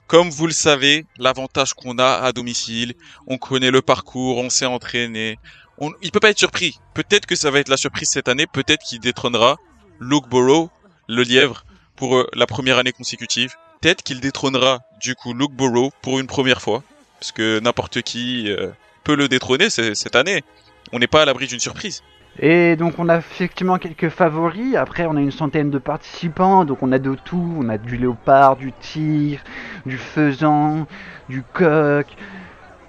Comme 0.07 0.29
vous 0.29 0.48
le 0.48 0.53
savez, 0.53 1.05
l'avantage 1.17 1.74
qu'on 1.74 1.98
a 1.98 2.19
à 2.22 2.31
domicile, 2.33 2.93
on 3.27 3.38
connaît 3.38 3.72
le 3.72 3.81
parcours, 3.81 4.38
on 4.38 4.50
s'est 4.50 4.65
entraîné. 4.65 5.39
On, 5.77 5.91
il 6.01 6.12
peut 6.12 6.19
pas 6.19 6.29
être 6.29 6.39
surpris. 6.39 6.77
Peut-être 6.93 7.25
que 7.25 7.36
ça 7.36 7.51
va 7.51 7.60
être 7.60 7.69
la 7.69 7.77
surprise 7.77 8.10
cette 8.10 8.27
année. 8.27 8.45
Peut-être 8.48 8.83
qu'il 8.83 9.00
détrônera 9.00 9.57
Luke 10.00 10.27
Burrow, 10.29 10.69
le 11.07 11.24
lièvre, 11.24 11.65
pour 11.95 12.17
euh, 12.17 12.29
la 12.33 12.45
première 12.45 12.77
année 12.77 12.91
consécutive. 12.91 13.55
Peut-être 13.81 14.03
qu'il 14.03 14.19
détrônera 14.19 14.81
du 15.01 15.15
coup 15.15 15.33
Luke 15.33 15.53
Burrow 15.53 15.91
pour 16.01 16.19
une 16.19 16.27
première 16.27 16.62
fois, 16.62 16.83
parce 17.23 17.31
que 17.31 17.61
n'importe 17.61 18.01
qui 18.01 18.51
euh, 18.51 18.67
peut 19.05 19.15
le 19.15 19.29
détrôner 19.29 19.69
cette 19.69 20.17
année. 20.17 20.43
On 20.91 20.99
n'est 20.99 21.07
pas 21.07 21.21
à 21.21 21.25
l'abri 21.25 21.47
d'une 21.47 21.61
surprise. 21.61 22.03
Et 22.37 22.75
donc 22.75 22.95
on 22.99 23.07
a 23.07 23.19
effectivement 23.19 23.77
quelques 23.77 24.09
favoris, 24.09 24.75
après 24.75 25.05
on 25.05 25.15
a 25.15 25.21
une 25.21 25.31
centaine 25.31 25.69
de 25.69 25.77
participants, 25.77 26.65
donc 26.65 26.83
on 26.83 26.91
a 26.91 26.99
de 26.99 27.15
tout, 27.15 27.55
on 27.57 27.69
a 27.69 27.77
du 27.77 27.95
léopard, 27.95 28.57
du 28.57 28.73
tigre, 28.73 29.41
du 29.85 29.97
faisan, 29.97 30.85
du 31.29 31.43
coq. 31.43 32.07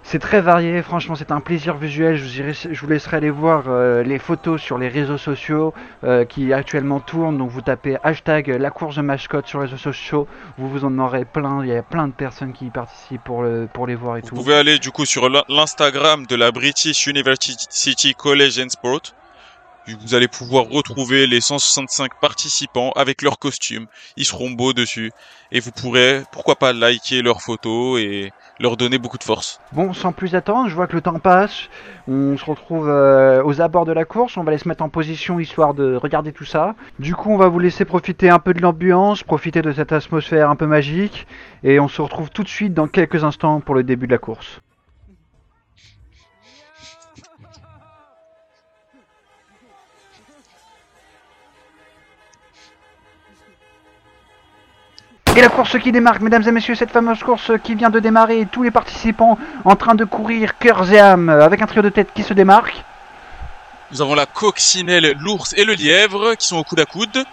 C'est 0.07 0.19
très 0.19 0.43
varié, 0.43 0.83
franchement 0.83 1.15
c'est 1.15 1.33
un 1.33 1.41
plaisir 1.41 1.77
visuel, 1.79 2.17
je 2.19 2.25
vous, 2.25 2.39
irai- 2.39 2.69
je 2.75 2.81
vous 2.81 2.87
laisserai 2.89 3.17
aller 3.17 3.31
voir 3.31 3.65
euh, 3.69 4.03
les 4.03 4.19
photos 4.19 4.61
sur 4.61 4.77
les 4.77 4.89
réseaux 4.89 5.17
sociaux 5.17 5.73
euh, 6.05 6.27
qui 6.27 6.53
actuellement 6.53 7.01
tournent, 7.01 7.39
donc 7.39 7.51
vous 7.51 7.63
tapez 7.63 7.97
hashtag 8.03 8.49
la 8.49 8.71
course 8.71 8.97
de 8.97 9.01
mascotte 9.01 9.47
sur 9.47 9.61
les 9.61 9.65
réseaux 9.65 9.79
sociaux, 9.79 10.29
vous 10.59 10.69
vous 10.69 10.85
en 10.85 10.99
aurez 10.99 11.25
plein, 11.25 11.65
il 11.65 11.71
y 11.71 11.75
a 11.75 11.83
plein 11.83 12.07
de 12.07 12.13
personnes 12.13 12.53
qui 12.53 12.67
y 12.67 12.71
participent 12.71 13.25
pour, 13.25 13.43
le, 13.43 13.67
pour 13.73 13.87
les 13.87 13.95
voir 13.95 14.19
et 14.19 14.21
Vous 14.21 14.29
tout. 14.29 14.35
pouvez 14.35 14.55
aller 14.55 14.79
du 14.79 14.91
coup 14.91 15.07
sur 15.07 15.31
l'in- 15.31 15.43
l'Instagram 15.49 16.27
de 16.27 16.37
la 16.37 16.53
British 16.53 17.07
University 17.07 18.15
College 18.15 18.59
and 18.61 18.69
Sport. 18.69 19.01
Vous 20.01 20.15
allez 20.15 20.29
pouvoir 20.29 20.65
retrouver 20.71 21.27
les 21.27 21.43
165 21.43 22.13
participants 22.19 22.91
avec 22.97 23.21
leurs 23.21 23.39
costumes. 23.39 23.87
Ils 24.17 24.25
seront 24.25 24.51
beaux 24.51 24.73
dessus. 24.73 25.13
Et 25.53 25.61
vous 25.61 25.73
pourrez, 25.73 26.23
pourquoi 26.33 26.57
pas, 26.57 26.73
liker 26.73 27.21
leurs 27.21 27.43
photos 27.43 28.01
et 28.01 28.33
leur 28.61 28.77
donner 28.77 28.99
beaucoup 28.99 29.19
de 29.19 29.25
force. 29.25 29.61
Bon, 29.73 29.93
sans 29.93 30.13
plus 30.13 30.35
attendre, 30.35 30.69
je 30.69 30.75
vois 30.75 30.87
que 30.87 30.95
le 30.95 31.01
temps 31.01 31.19
passe. 31.19 31.69
On 32.07 32.37
se 32.37 32.45
retrouve 32.45 32.89
euh, 32.89 33.43
aux 33.45 33.61
abords 33.61 33.85
de 33.85 33.93
la 33.93 34.05
course. 34.05 34.37
On 34.37 34.45
va 34.45 34.51
aller 34.51 34.59
se 34.59 34.69
mettre 34.69 34.85
en 34.85 34.89
position 34.89 35.41
histoire 35.41 35.75
de 35.75 35.97
regarder 35.97 36.33
tout 36.33 36.45
ça. 36.45 36.75
Du 36.99 37.15
coup, 37.15 37.31
on 37.31 37.37
va 37.37 37.49
vous 37.49 37.59
laisser 37.59 37.85
profiter 37.85 38.31
un 38.31 38.39
peu 38.39 38.55
de 38.55 38.61
l'ambiance, 38.61 39.23
profiter 39.23 39.63
de 39.63 39.73
cette 39.73 39.93
atmosphère 39.93 40.51
un 40.51 40.57
peu 40.57 40.67
magique. 40.67 41.27
Et 41.63 41.81
on 41.81 41.89
se 41.89 42.01
retrouve 42.03 42.31
tout 42.31 42.43
de 42.43 42.49
suite 42.49 42.75
dans 42.75 42.87
quelques 42.87 43.25
instants 43.25 43.61
pour 43.61 43.75
le 43.75 43.83
début 43.83 44.07
de 44.07 44.13
la 44.13 44.19
course. 44.19 44.61
Et 55.37 55.41
la 55.41 55.49
course 55.49 55.77
qui 55.81 55.91
démarre, 55.91 56.23
mesdames 56.23 56.47
et 56.47 56.53
messieurs, 56.53 56.77
cette 56.77 56.93
fameuse 56.93 57.19
course 57.25 57.51
qui 57.65 57.75
vient 57.75 57.91
de 57.91 57.99
démarrer, 57.99 58.47
tous 58.53 58.63
les 58.63 58.71
participants 58.71 59.37
en 59.65 59.75
train 59.75 59.97
de 59.97 60.05
courir 60.05 60.57
cœurs 60.59 60.93
et 60.93 61.01
âme, 61.01 61.29
avec 61.29 61.61
un 61.61 61.67
trio 61.67 61.83
de 61.83 61.89
tête 61.89 62.11
qui 62.15 62.23
se 62.23 62.35
démarque. 62.35 62.85
Nous 63.91 64.01
avons 64.01 64.15
la 64.15 64.27
coccinelle, 64.27 65.17
l'ours 65.19 65.53
et 65.57 65.65
le 65.65 65.75
lièvre 65.75 66.37
qui 66.37 66.47
sont 66.47 66.59
au 66.59 66.63
coude 66.63 66.79
à 66.79 66.87
coude. 66.87 67.25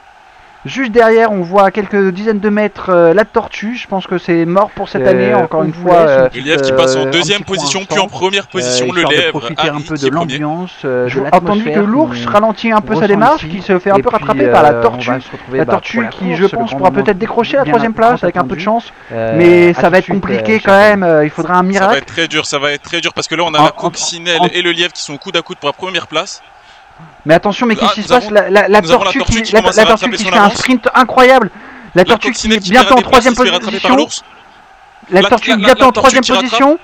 Juste 0.63 0.91
derrière, 0.91 1.32
on 1.32 1.41
voit 1.41 1.65
à 1.65 1.72
quelques 1.72 2.12
dizaines 2.12 2.39
de 2.39 2.50
mètres 2.50 2.89
euh, 2.91 3.15
la 3.15 3.25
tortue. 3.25 3.75
Je 3.75 3.88
pense 3.88 4.06
que 4.06 4.20
c'est 4.20 4.46
mort 4.46 4.70
pour 4.75 4.89
cette 4.89 5.01
Euh, 5.01 5.10
année, 5.10 5.34
encore 5.34 5.62
on 5.62 5.63
une 5.65 5.74
fois. 5.74 6.06
laisse 6.06 6.10
euh, 6.10 6.30
Le 6.36 6.41
lièvre 6.41 6.62
qui 6.62 6.72
passe 6.74 6.96
euh, 6.96 7.00
en 7.03 7.08
un 7.08 7.10
deuxième 7.10 7.44
position, 7.44 7.84
puis 7.89 7.98
en 8.00 8.08
première 8.08 8.46
position, 8.48 8.86
euh, 8.89 8.96
le 8.96 9.01
lièvre. 9.10 9.30
profiter 9.30 9.63
un 9.63 9.74
Harry 9.74 9.84
peu 9.84 9.96
de 9.96 10.08
l'ambiance, 10.10 10.72
euh, 10.86 11.10
de 11.10 11.20
entendu 11.36 11.63
que 11.72 11.80
l'ours 11.80 12.25
ralentit 12.27 12.72
un 12.72 12.82
peu 12.82 12.96
sa 12.96 13.08
démarche, 13.08 13.48
qui 13.50 13.62
se 13.63 13.80
fait 13.80 13.89
un 13.89 13.96
peu 13.96 14.01
puis, 14.03 14.12
rattraper 14.12 14.48
par 14.51 14.62
la 14.62 14.74
euh, 14.74 14.82
tortue. 14.84 15.10
La 15.51 15.65
bah, 15.65 15.72
tortue 15.74 16.08
qui, 16.12 16.25
course, 16.25 16.36
je 16.38 16.41
le 16.44 16.50
pense, 16.50 16.72
pourra 16.75 16.91
peut-être 16.91 17.18
décrocher 17.18 17.58
la 17.58 17.65
troisième 17.65 17.94
place 17.96 18.24
avec 18.24 18.38
un 18.38 18.44
peu 18.46 18.56
de 18.56 18.62
chance. 18.62 18.94
Euh, 19.12 19.34
Mais 19.38 19.74
ça 19.74 19.89
va 19.89 19.98
être 19.98 20.08
compliqué 20.12 20.58
euh, 20.58 20.60
quand 20.63 20.77
même. 20.77 21.01
euh, 21.01 21.24
Il 21.25 21.32
faudra 21.32 21.56
un 21.56 21.58
Ça 21.58 21.63
va 21.63 21.70
miracle. 21.70 21.98
être 21.98 22.06
très 22.06 22.27
dur, 22.27 22.46
ça 22.46 22.60
va 22.60 22.72
être 22.72 22.84
très 22.84 23.01
dur 23.01 23.13
parce 23.15 23.27
que 23.27 23.34
là 23.34 23.44
on 23.48 23.53
a 23.56 23.63
la 23.63 23.72
coccinelle 23.72 24.41
et 24.53 24.62
le 24.62 24.72
lièvre 24.72 24.94
qui 24.94 25.01
sont 25.01 25.18
coude 25.18 25.36
à 25.38 25.41
coude 25.41 25.58
pour 25.58 25.70
la 25.70 25.74
première 25.74 26.06
place. 26.06 26.44
Mais 27.25 27.34
attention, 27.36 27.67
mais 27.67 27.75
qu'est-ce 27.75 27.91
Ah, 27.91 27.93
qui 27.93 28.03
se 28.03 28.13
nous 28.13 28.20
passe 28.20 28.31
la, 28.31 28.50
la- 28.50 28.67
la 28.67 28.81
nous 28.81 28.91
avons 28.91 29.03
la 29.03 29.12
tortue 29.12 29.20
qui, 29.43 29.51
la, 29.53 29.62
tortue 29.62 30.17
fait 30.17 30.38
un 30.38 30.50
sprint 30.50 30.89
incroyable. 30.93 31.51
La 31.93 32.03
tortue 32.03 32.31
qui 32.31 32.51
est 32.51 32.60
bientôt 32.60 32.96
en 32.96 33.01
troisième 33.01 33.36
se 33.36 33.43
position. 33.43 34.08
La 35.12 35.22
tortue 35.24 35.55
bientôt 35.58 35.86
en 35.86 35.91
troisième 35.91 36.24
position. 36.25 36.79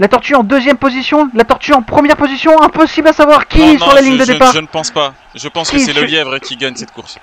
La 0.00 0.08
tortue 0.08 0.34
en 0.34 0.42
deuxième 0.42 0.76
position. 0.76 1.28
La 1.34 1.44
tortue 1.44 1.72
en 1.72 1.82
première 1.82 2.16
position. 2.16 2.60
Impossible 2.62 3.08
à 3.08 3.12
savoir 3.12 3.46
qui 3.46 3.58
Non, 3.58 3.68
est 3.68 3.72
non, 3.74 3.86
sur 3.86 3.94
la 3.94 4.00
je- 4.00 4.06
ligne 4.06 4.16
de 4.18 4.24
je- 4.24 4.32
départ. 4.32 4.52
Je 4.52 4.58
ne 4.60 4.66
pense 4.66 4.90
pas. 4.90 5.12
Je 5.34 5.48
pense 5.48 5.70
que 5.70 5.78
c'est 5.78 5.92
le 5.92 6.02
lièvre 6.04 6.38
qui 6.38 6.56
gagne 6.56 6.74
cette 6.76 6.90
course. 6.92 7.18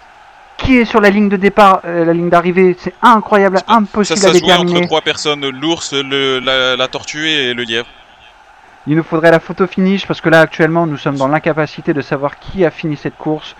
Qui 0.58 0.78
est 0.78 0.86
sur 0.86 1.02
la 1.02 1.10
ligne 1.10 1.28
de 1.30 1.38
départ, 1.38 1.82
euh, 1.86 2.06
la 2.06 2.14
ligne 2.14 2.30
d'arrivée. 2.30 2.78
C'est 2.80 2.94
incroyable, 3.02 3.58
Ça, 3.58 3.64
impossible 3.76 4.20
ça 4.20 4.30
à 4.30 4.34
se 4.34 4.38
jouait 4.40 4.52
entre 4.54 4.62
déterminer. 4.66 4.86
trois 4.88 5.02
personnes, 5.02 5.50
l'ours, 5.50 5.92
la 5.94 6.88
tortue 6.88 7.28
et 7.30 7.54
le 7.56 7.64
lièvre. 7.64 7.88
Il 8.88 8.96
nous 8.96 9.04
faudrait 9.04 9.32
la 9.32 9.40
photo 9.40 9.68
finish 9.68 10.08
parce 10.08 10.22
que 10.22 10.30
là 10.30 10.42
actuellement 10.42 10.88
nous 10.88 10.98
sommes 10.98 11.18
dans 11.18 11.28
l'incapacité 11.28 11.94
de 11.94 12.02
savoir 12.02 12.40
qui 12.40 12.66
a 12.66 12.72
fini 12.72 12.98
cette 12.98 13.18
course. 13.18 13.56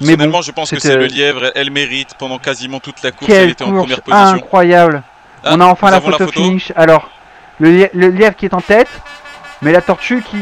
Mais 0.00 0.16
bon, 0.16 0.42
je 0.42 0.50
pense 0.50 0.70
que 0.70 0.80
c'est 0.80 0.96
le 0.96 1.06
lièvre. 1.06 1.44
Elle, 1.44 1.52
elle 1.54 1.70
mérite 1.70 2.14
pendant 2.18 2.38
quasiment 2.38 2.80
toute 2.80 3.02
la 3.02 3.12
course. 3.12 3.30
Elle 3.30 3.36
quelle 3.36 3.50
était 3.50 3.64
en 3.64 3.70
course 3.70 3.82
première 3.82 4.02
position. 4.02 4.36
incroyable. 4.36 5.02
Ah, 5.44 5.54
On 5.54 5.60
a 5.60 5.66
enfin 5.66 5.90
la 5.90 6.00
photo, 6.00 6.26
finish. 6.28 6.72
Alors, 6.76 7.10
le, 7.60 7.88
lièvre 7.92 8.36
qui 8.36 8.46
est 8.46 8.54
en 8.54 8.60
tête, 8.60 8.88
mais 9.60 9.72
la 9.72 9.82
tortue 9.82 10.22
qui... 10.22 10.38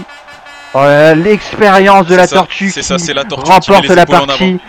Oh 0.73 0.85
l'expérience 1.17 2.07
de 2.07 2.15
la 2.15 2.29
ça, 2.29 2.37
tortue 2.37 2.71
qui 2.71 2.83
ça, 2.83 2.97
c'est 2.97 3.13
la 3.13 3.25
tortue 3.25 3.51
qui 3.61 3.73
remporte 3.73 3.89
la 3.89 4.03
en 4.03 4.27
partie. 4.27 4.61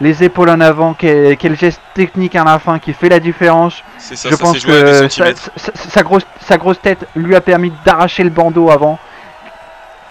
Les 0.00 0.22
épaules 0.22 0.50
en 0.50 0.60
avant, 0.60 0.92
quel, 0.92 1.36
quel 1.38 1.56
geste 1.58 1.80
technique 1.94 2.34
à 2.36 2.44
la 2.44 2.58
fin 2.58 2.78
qui 2.78 2.92
fait 2.92 3.08
la 3.08 3.18
différence. 3.18 3.82
C'est 3.98 4.14
ça, 4.16 4.28
Je 4.28 4.34
ça 4.34 4.40
pense 4.42 4.62
que 4.64 4.92
sa, 4.92 5.08
centimètres. 5.08 5.50
sa- 5.56 5.72
sa 5.74 6.02
grosse, 6.02 6.26
sa 6.40 6.58
grosse 6.58 6.80
tête 6.80 7.06
lui 7.16 7.34
a 7.34 7.40
permis 7.40 7.72
d'arracher 7.84 8.22
le 8.22 8.28
bandeau 8.30 8.70
avant. 8.70 8.98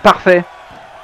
Parfait. 0.02 0.44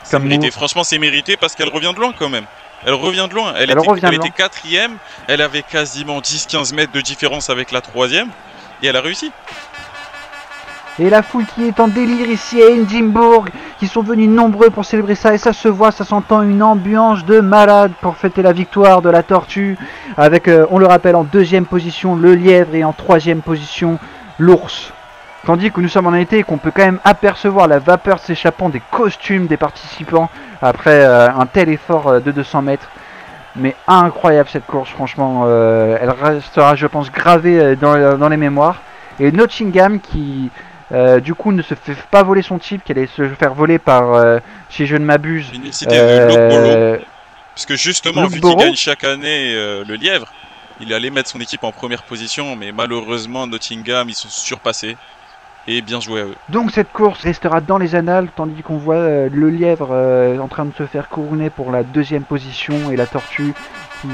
Comme 0.10 0.24
mérité. 0.24 0.50
Franchement, 0.52 0.84
c'est 0.84 0.98
mérité 0.98 1.38
parce 1.38 1.54
qu'elle 1.56 1.70
revient 1.70 1.92
de 1.96 2.00
loin 2.00 2.12
quand 2.18 2.30
même. 2.30 2.46
Elle 2.86 2.94
revient 2.96 3.28
de 3.30 3.36
loin. 3.36 3.54
Elle, 3.56 3.70
Elle 3.70 3.78
était, 3.78 3.88
revient 3.90 4.02
elle 4.06 4.10
de 4.12 4.16
était 4.16 4.28
loin. 4.30 4.36
quatrième. 4.36 4.98
Elle 5.28 5.42
avait 5.42 5.62
quasiment 5.62 6.20
10-15 6.20 6.74
mètres 6.74 6.92
de 6.92 7.02
différence 7.02 7.52
avec 7.52 7.72
la 7.72 7.82
troisième. 7.82 8.30
Et 8.82 8.88
elle 8.88 8.96
a 8.96 9.02
réussi. 9.02 9.32
Et 11.00 11.10
la 11.10 11.24
foule 11.24 11.46
qui 11.46 11.66
est 11.66 11.80
en 11.80 11.88
délire 11.88 12.30
ici 12.30 12.62
à 12.62 12.70
Edinburgh, 12.70 13.50
qui 13.80 13.88
sont 13.88 14.04
venus 14.04 14.30
nombreux 14.30 14.70
pour 14.70 14.84
célébrer 14.84 15.16
ça 15.16 15.34
et 15.34 15.38
ça 15.38 15.54
se 15.54 15.70
voit, 15.70 15.92
ça 15.92 16.04
s'entend 16.04 16.42
une 16.42 16.62
ambiance 16.62 17.24
de 17.24 17.40
malade 17.40 17.94
pour 18.02 18.18
fêter 18.18 18.42
la 18.42 18.52
victoire 18.52 19.02
de 19.02 19.10
la 19.10 19.24
tortue 19.24 19.78
avec, 20.18 20.50
euh, 20.50 20.66
on 20.70 20.80
le 20.80 20.86
rappelle, 20.86 21.16
en 21.16 21.24
deuxième 21.24 21.66
position 21.66 22.16
le 22.16 22.36
lièvre 22.36 22.76
et 22.76 22.84
en 22.84 22.92
troisième 22.92 23.42
position 23.42 24.00
l'ours. 24.38 24.92
Tandis 25.46 25.72
que 25.72 25.80
nous 25.80 25.88
sommes 25.88 26.08
en 26.08 26.14
été 26.14 26.40
et 26.40 26.44
qu'on 26.44 26.58
peut 26.58 26.72
quand 26.76 26.84
même 26.84 27.00
apercevoir 27.06 27.70
la 27.70 27.80
vapeur 27.80 28.20
s'échappant 28.20 28.68
des 28.68 28.82
costumes 28.92 29.48
des 29.48 29.58
participants 29.58 30.30
après 30.62 31.06
euh, 31.06 31.30
un 31.32 31.46
tel 31.46 31.70
effort 31.70 32.10
euh, 32.10 32.20
de 32.20 32.32
200 32.32 32.64
mètres. 32.64 32.90
Mais 33.56 33.76
incroyable 33.88 34.50
cette 34.50 34.66
course, 34.66 34.90
franchement, 34.90 35.46
elle 35.46 36.10
restera, 36.10 36.76
je 36.76 36.88
pense, 36.88 37.12
gravée 37.12 37.76
dans, 37.76 38.18
dans 38.18 38.30
les 38.30 38.38
mémoires. 38.38 38.82
Et 39.20 39.30
Nottingham 39.34 40.00
qui, 40.00 40.50
euh, 40.92 41.20
du 41.20 41.34
coup, 41.34 41.52
ne 41.52 41.62
se 41.62 41.74
fait 41.74 41.96
pas 42.10 42.24
voler 42.24 42.42
son 42.42 42.60
type, 42.60 42.84
qui 42.84 42.92
allait 42.92 43.08
se 43.08 43.28
faire 43.30 43.54
voler 43.54 43.80
par, 43.80 44.14
euh, 44.14 44.40
si 44.70 44.86
je 44.86 44.96
ne 44.96 45.06
m'abuse. 45.06 45.52
Euh, 45.88 46.98
Parce 47.56 47.66
que 47.66 47.76
justement, 47.76 48.28
vu 48.28 48.42
qu'il 48.42 48.56
gagne 48.56 48.76
chaque 48.76 49.04
année 49.04 49.54
le 49.54 49.96
lièvre, 49.96 50.28
il 50.80 50.94
allait 50.94 51.10
mettre 51.10 51.30
son 51.30 51.40
équipe 51.40 51.64
en 51.64 51.72
première 51.72 52.04
position, 52.04 52.56
mais 52.56 52.72
malheureusement, 52.72 53.48
Nottingham, 53.48 54.10
ils 54.10 54.16
sont 54.16 54.30
surpassés. 54.30 54.98
Et 55.68 55.84
bien 55.84 56.00
joué 56.00 56.22
à 56.22 56.24
eux. 56.24 56.36
Donc 56.50 56.72
cette 56.72 56.92
course 56.92 57.22
restera 57.22 57.62
dans 57.62 57.78
les 57.78 57.94
annales, 57.94 58.30
tandis 58.36 58.64
qu'on 58.64 58.78
voit 58.78 59.28
le 59.30 59.50
lièvre 59.52 59.92
en 60.42 60.48
train 60.48 60.66
de 60.66 60.74
se 60.76 60.88
faire 60.88 61.08
couronner 61.08 61.52
pour 61.52 61.72
la 61.72 61.84
deuxième 61.84 62.24
position 62.24 62.90
et 62.90 62.96
la 62.96 63.06
tortue 63.06 63.54
qui 64.02 64.08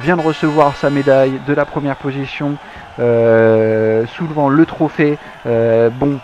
vient 0.00 0.16
de 0.16 0.22
recevoir 0.22 0.76
sa 0.76 0.90
médaille 0.90 1.40
de 1.46 1.52
la 1.52 1.64
première 1.64 1.96
position 1.96 2.56
euh, 2.98 4.06
soulevant 4.16 4.48
le 4.48 4.64
trophée. 4.66 5.18
Euh, 5.46 5.90
bon, 5.90 6.20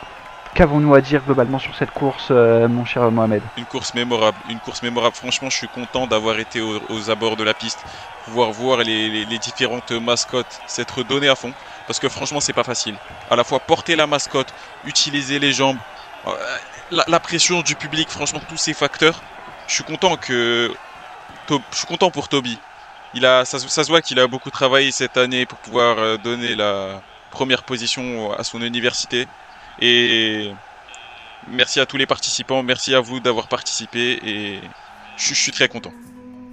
qu'avons-nous 0.55 0.95
à 0.95 1.01
dire 1.01 1.23
globalement 1.25 1.59
sur 1.59 1.75
cette 1.77 1.91
course, 1.91 2.29
euh, 2.31 2.69
mon 2.69 2.85
cher 2.85 3.11
Mohamed? 3.11 3.43
Une 3.57 3.67
course 3.67 3.95
mémorable, 3.95 4.39
une 4.49 4.59
course 4.61 4.83
mémorable. 4.83 5.15
Franchement, 5.15 5.51
je 5.51 5.57
suis 5.57 5.69
content 5.69 6.07
d'avoir 6.07 6.39
été 6.39 6.61
aux, 6.61 7.11
abords 7.11 7.37
de 7.37 7.45
la 7.45 7.55
piste, 7.55 7.85
pouvoir 8.25 8.51
voir 8.53 8.79
les, 8.79 9.39
différentes 9.39 9.93
mascottes 9.93 10.61
s'être 10.67 11.03
données 11.03 11.29
à 11.29 11.37
fond, 11.37 11.53
parce 11.87 11.99
que 11.99 12.09
franchement, 12.09 12.41
c'est 12.41 12.55
pas 12.55 12.65
facile. 12.65 12.95
À 13.31 13.37
la 13.37 13.45
fois 13.45 13.61
porter 13.61 13.97
la 13.97 14.07
mascotte, 14.07 14.53
utiliser 14.87 15.39
les 15.39 15.53
jambes, 15.53 15.79
la, 16.91 17.21
pression 17.21 17.61
du 17.61 17.77
public, 17.77 18.09
franchement, 18.09 18.41
tous 18.49 18.57
ces 18.57 18.73
facteurs. 18.73 19.21
Je 19.69 19.75
suis 19.75 19.85
content 19.85 20.17
que, 20.17 20.73
je 21.49 21.77
suis 21.77 21.87
content 21.87 22.11
pour 22.11 22.29
Toby 22.29 22.59
il 23.15 23.25
a, 23.25 23.45
ça, 23.45 23.59
se 23.59 23.89
voit 23.89 24.03
qu'il 24.03 24.19
a 24.21 24.27
beaucoup 24.27 24.51
travaillé 24.51 24.91
cette 24.91 25.17
année 25.17 25.47
pour 25.47 25.59
pouvoir 25.59 25.99
euh, 25.99 26.17
donner 26.23 26.55
la 26.55 27.03
première 27.31 27.63
position 27.63 28.33
à 28.33 28.45
son 28.45 28.61
université. 28.61 29.27
Et 29.81 30.51
merci 31.51 31.81
à 31.81 31.87
tous 31.87 31.97
les 31.97 32.07
participants, 32.07 32.63
merci 32.63 32.95
à 32.95 33.01
vous 33.01 33.21
d'avoir 33.21 33.49
participé 33.49 34.19
et 34.25 34.61
je, 35.17 35.35
suis 35.35 35.53
très 35.53 35.69
content. 35.69 35.93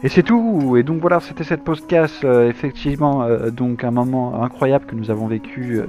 Et 0.04 0.10
c'est 0.10 0.24
tout. 0.24 0.76
Et 0.78 0.84
donc 0.84 1.00
voilà, 1.00 1.20
c'était 1.20 1.44
cette 1.44 1.64
podcast. 1.64 2.24
Euh, 2.24 2.50
effectivement, 2.50 3.24
euh, 3.24 3.50
donc 3.50 3.84
un 3.84 3.92
moment 3.92 4.44
incroyable 4.44 4.86
que 4.86 4.96
nous 4.96 5.10
avons 5.12 5.28
vécu 5.28 5.82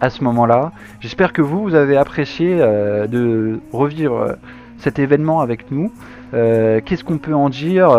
à 0.00 0.08
ce 0.08 0.22
moment-là. 0.22 0.70
J'espère 1.00 1.32
que 1.32 1.42
vous, 1.42 1.62
vous 1.64 1.74
avez 1.74 1.96
apprécié 1.96 2.58
de 2.58 3.58
revivre 3.72 4.36
cet 4.78 5.00
événement 5.00 5.40
avec 5.40 5.72
nous. 5.72 5.92
Qu'est-ce 6.30 7.02
qu'on 7.02 7.18
peut 7.18 7.34
en 7.34 7.48
dire 7.48 7.90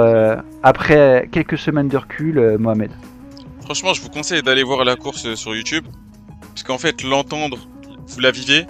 après 0.63 1.27
quelques 1.31 1.57
semaines 1.57 1.89
de 1.89 1.97
recul, 1.97 2.39
euh, 2.39 2.57
Mohamed 2.57 2.91
Franchement, 3.61 3.93
je 3.93 4.01
vous 4.01 4.09
conseille 4.09 4.41
d'aller 4.41 4.63
voir 4.63 4.83
la 4.83 4.95
course 4.95 5.35
sur 5.35 5.55
YouTube. 5.55 5.85
Parce 6.41 6.63
qu'en 6.63 6.77
fait, 6.77 7.03
l'entendre, 7.03 7.59
vous 8.07 8.19
la 8.19 8.31
vivez. 8.31 8.65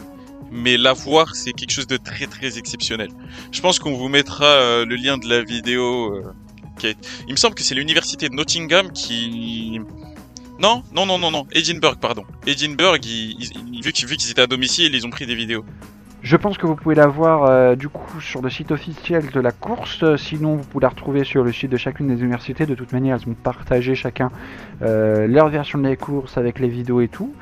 Mais 0.51 0.77
la 0.77 0.93
voir, 0.93 1.35
c'est 1.35 1.51
quelque 1.51 1.71
chose 1.71 1.87
de 1.87 1.97
très 1.97 2.27
très 2.27 2.59
exceptionnel. 2.59 3.09
Je 3.51 3.59
pense 3.59 3.79
qu'on 3.79 3.95
vous 3.95 4.07
mettra 4.07 4.85
le 4.85 4.95
lien 4.95 5.17
de 5.17 5.27
la 5.27 5.41
vidéo. 5.41 6.21
Il 6.83 7.31
me 7.31 7.35
semble 7.35 7.55
que 7.55 7.63
c'est 7.63 7.75
l'université 7.75 8.29
de 8.29 8.35
Nottingham 8.35 8.91
qui... 8.91 9.79
Non, 10.59 10.83
non, 10.93 11.05
non, 11.05 11.17
non, 11.17 11.31
non. 11.31 11.47
Edinburgh, 11.51 11.99
pardon. 11.99 12.23
Edinburgh, 12.45 13.03
vu 13.03 13.91
qu'ils 13.91 14.31
étaient 14.31 14.41
à 14.41 14.47
domicile, 14.47 14.93
ils 14.93 15.05
ont 15.05 15.09
pris 15.09 15.25
des 15.25 15.35
vidéos. 15.35 15.65
Je 16.23 16.37
pense 16.37 16.57
que 16.57 16.65
vous 16.65 16.75
pouvez 16.75 16.95
la 16.95 17.07
voir 17.07 17.43
euh, 17.43 17.75
du 17.75 17.89
coup 17.89 18.21
sur 18.21 18.41
le 18.41 18.49
site 18.49 18.71
officiel 18.71 19.29
de 19.29 19.41
la 19.41 19.51
course. 19.51 20.05
Sinon, 20.15 20.55
vous 20.55 20.63
pouvez 20.63 20.83
la 20.83 20.87
retrouver 20.87 21.25
sur 21.25 21.43
le 21.43 21.51
site 21.51 21.69
de 21.69 21.75
chacune 21.75 22.07
des 22.07 22.21
universités. 22.21 22.65
De 22.65 22.75
toute 22.75 22.93
manière, 22.93 23.17
elles 23.21 23.29
ont 23.29 23.33
partagé 23.33 23.93
chacun 23.93 24.31
euh, 24.83 25.27
leur 25.27 25.49
version 25.49 25.79
de 25.79 25.83
la 25.83 25.97
course 25.97 26.37
avec 26.37 26.59
les 26.59 26.69
vidéos 26.69 27.01
et 27.01 27.09
tout. 27.09 27.33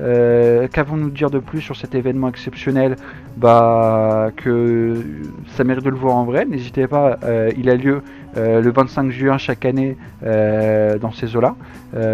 Euh, 0.00 0.68
qu'avons-nous 0.72 1.10
dire 1.10 1.28
de 1.28 1.38
plus 1.38 1.60
sur 1.60 1.76
cet 1.76 1.94
événement 1.94 2.30
exceptionnel? 2.30 2.96
Bah 3.36 4.30
que 4.34 5.04
ça 5.48 5.62
mérite 5.62 5.84
de 5.84 5.90
le 5.90 5.96
voir 5.96 6.16
en 6.16 6.24
vrai. 6.24 6.46
N'hésitez 6.46 6.86
pas, 6.86 7.18
il 7.58 7.68
a 7.68 7.74
lieu 7.74 8.02
le 8.36 8.70
25 8.70 9.10
juin 9.10 9.38
chaque 9.38 9.64
année 9.64 9.96
dans 10.22 11.12
ces 11.12 11.36
eaux-là. 11.36 11.54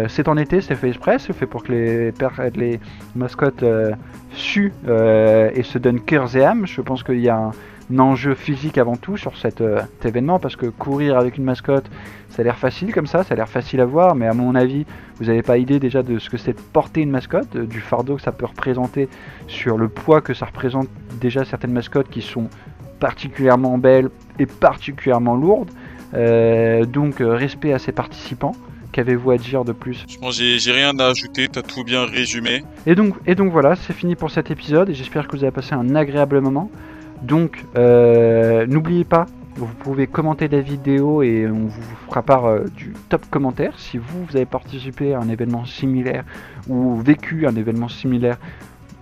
c'est 0.07 0.27
en 0.27 0.37
été, 0.37 0.61
c'est 0.61 0.75
fait 0.75 0.89
exprès, 0.89 1.19
c'est 1.19 1.33
fait 1.33 1.45
pour 1.45 1.63
que 1.63 1.71
les, 1.71 2.79
mascottes 3.15 3.63
su 4.37 4.71
euh, 4.87 5.49
et 5.53 5.63
se 5.63 5.77
donne 5.77 5.99
cœur 5.99 6.35
et 6.35 6.45
âme. 6.45 6.65
Je 6.65 6.81
pense 6.81 7.03
qu'il 7.03 7.19
y 7.19 7.29
a 7.29 7.37
un, 7.37 7.51
enjeu 7.99 8.35
physique 8.35 8.77
avant 8.77 8.97
tout 8.97 9.15
sur 9.15 9.37
cet, 9.37 9.61
euh, 9.61 9.81
événement 10.03 10.39
parce 10.39 10.57
que 10.57 10.65
courir 10.65 11.17
avec 11.17 11.37
une 11.37 11.45
mascotte, 11.45 11.89
ça 12.29 12.41
a 12.41 12.43
l'air 12.43 12.57
facile 12.57 12.93
comme 12.93 13.07
ça, 13.07 13.23
ça 13.23 13.33
a 13.33 13.37
l'air 13.37 13.47
facile 13.47 13.79
à 13.79 13.85
voir, 13.85 14.13
mais 14.13 14.27
à 14.27 14.33
mon 14.33 14.55
avis, 14.55 14.85
vous 15.19 15.25
n'avez 15.25 15.41
pas 15.41 15.57
idée 15.57 15.79
déjà 15.79 16.03
de 16.03 16.19
ce 16.19 16.29
que 16.29 16.37
c'est 16.37 16.53
de 16.53 16.61
porter 16.73 17.01
une 17.01 17.11
mascotte, 17.11 17.55
euh, 17.55 17.65
du 17.65 17.79
fardeau 17.79 18.17
que 18.17 18.21
ça 18.21 18.31
peut 18.31 18.45
représenter 18.45 19.07
sur 19.47 19.77
le 19.77 19.87
poids 19.87 20.21
que 20.21 20.33
ça 20.33 20.45
représente 20.45 20.89
déjà 21.19 21.45
certaines 21.45 21.71
mascottes 21.71 22.09
qui 22.09 22.21
sont 22.21 22.49
particulièrement 22.99 23.77
belles 23.77 24.09
et 24.39 24.45
particulièrement 24.45 25.35
lourdes. 25.35 25.71
Donc 26.13 27.15
respect 27.19 27.73
à 27.73 27.79
ces 27.79 27.91
participants. 27.91 28.55
Qu'avez-vous 28.91 29.31
à 29.31 29.37
dire 29.37 29.63
de 29.65 29.73
plus? 29.73 30.05
Je 30.07 30.17
pense 30.17 30.39
j'ai 30.39 30.71
rien 30.71 30.97
à 30.97 31.07
ajouter, 31.07 31.47
t'as 31.49 31.61
tout 31.61 31.83
bien 31.83 32.05
résumé. 32.05 32.63
Et 32.85 32.95
donc, 32.95 33.15
et 33.27 33.35
donc 33.35 33.51
voilà, 33.51 33.75
c'est 33.75 33.93
fini 33.93 34.15
pour 34.15 34.31
cet 34.31 34.49
épisode 34.49 34.89
et 34.89 34.93
j'espère 34.93 35.27
que 35.27 35.35
vous 35.35 35.43
avez 35.43 35.51
passé 35.51 35.75
un 35.75 35.93
agréable 35.95 36.39
moment. 36.41 36.71
Donc, 37.21 37.63
euh, 37.75 38.65
n'oubliez 38.67 39.03
pas, 39.03 39.25
vous 39.55 39.67
pouvez 39.67 40.07
commenter 40.07 40.47
la 40.47 40.61
vidéo 40.61 41.23
et 41.23 41.47
on 41.47 41.65
vous 41.65 41.81
fera 42.07 42.21
part 42.21 42.45
euh, 42.45 42.65
du 42.75 42.93
top 43.09 43.25
commentaire. 43.29 43.73
Si 43.79 43.97
vous, 43.97 44.25
vous 44.25 44.35
avez 44.35 44.45
participé 44.45 45.13
à 45.13 45.19
un 45.19 45.29
événement 45.29 45.65
similaire 45.65 46.23
ou 46.67 46.97
vécu 46.97 47.47
un 47.47 47.55
événement 47.55 47.89
similaire, 47.89 48.37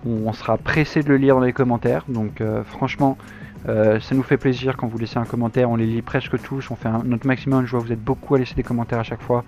on, 0.06 0.32
sera 0.32 0.56
pressé 0.56 1.02
de 1.02 1.08
le 1.08 1.16
lire 1.16 1.34
dans 1.34 1.44
les 1.44 1.52
commentaires. 1.52 2.04
Donc, 2.08 2.40
euh, 2.40 2.62
franchement, 2.64 3.18
ça 3.66 4.14
nous 4.14 4.22
fait 4.22 4.36
plaisir 4.36 4.76
quand 4.76 4.86
vous 4.86 4.98
laissez 4.98 5.18
un 5.18 5.24
commentaire, 5.24 5.70
on 5.70 5.76
les 5.76 5.86
lit 5.86 6.02
presque 6.02 6.40
tous, 6.42 6.70
on 6.70 6.76
fait 6.76 6.88
notre 7.04 7.26
maximum, 7.26 7.66
je 7.66 7.72
vois 7.72 7.80
vous 7.80 7.92
êtes 7.92 8.02
beaucoup 8.02 8.34
à 8.34 8.38
laisser 8.38 8.54
des 8.54 8.62
commentaires 8.62 9.00
à 9.00 9.04
chaque 9.04 9.22
fois. 9.22 9.44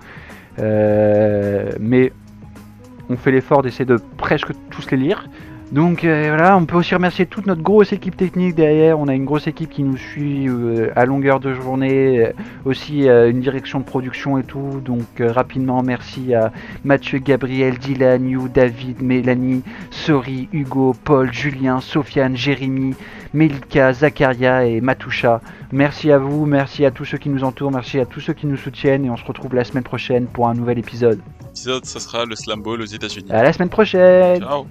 Euh, 0.58 1.70
mais 1.80 2.12
on 3.08 3.16
fait 3.16 3.30
l'effort 3.30 3.62
d'essayer 3.62 3.84
de 3.84 3.98
presque 4.16 4.52
tous 4.70 4.90
les 4.90 4.96
lire. 4.96 5.28
Donc 5.70 6.04
euh, 6.04 6.28
voilà, 6.28 6.56
on 6.56 6.64
peut 6.64 6.76
aussi 6.76 6.94
remercier 6.94 7.26
toute 7.26 7.46
notre 7.46 7.60
grosse 7.60 7.92
équipe 7.92 8.16
technique 8.16 8.54
derrière. 8.54 8.98
On 8.98 9.06
a 9.06 9.14
une 9.14 9.26
grosse 9.26 9.46
équipe 9.46 9.68
qui 9.68 9.82
nous 9.82 9.98
suit 9.98 10.48
euh, 10.48 10.90
à 10.96 11.04
longueur 11.04 11.40
de 11.40 11.52
journée, 11.52 12.32
aussi 12.64 13.06
une 13.08 13.40
direction 13.40 13.80
de 13.80 13.84
production 13.84 14.38
et 14.38 14.44
tout. 14.44 14.80
Donc 14.84 15.04
rapidement, 15.20 15.82
merci 15.82 16.34
à 16.34 16.52
Mathieu, 16.84 17.18
Gabriel, 17.18 17.78
Dylan, 17.78 18.26
You, 18.26 18.48
David, 18.48 19.02
Mélanie, 19.02 19.62
Sori, 19.90 20.48
Hugo, 20.52 20.94
Paul, 21.04 21.32
Julien, 21.32 21.80
Sofiane, 21.80 22.36
Jérémy, 22.36 22.94
Melika, 23.34 23.92
Zakaria 23.92 24.64
et 24.64 24.80
Matoucha. 24.80 25.42
Merci 25.70 26.10
à 26.10 26.18
vous, 26.18 26.46
merci 26.46 26.86
à 26.86 26.90
tous 26.90 27.04
ceux 27.04 27.18
qui 27.18 27.28
nous 27.28 27.44
entourent, 27.44 27.72
merci 27.72 28.00
à 28.00 28.06
tous 28.06 28.20
ceux 28.20 28.32
qui 28.32 28.46
nous 28.46 28.56
soutiennent 28.56 29.04
et 29.04 29.10
on 29.10 29.16
se 29.16 29.24
retrouve 29.24 29.54
la 29.54 29.64
semaine 29.64 29.84
prochaine 29.84 30.26
pour 30.26 30.48
un 30.48 30.54
nouvel 30.54 30.78
épisode. 30.78 31.20
L'épisode, 31.44 31.84
ce 31.84 31.98
sera 31.98 32.24
le 32.24 32.36
Slam 32.36 32.62
Ball 32.62 32.80
aux 32.80 32.86
États-Unis. 32.86 33.30
À 33.30 33.42
la 33.42 33.52
semaine 33.52 33.68
prochaine. 33.68 34.40
Ciao. 34.40 34.66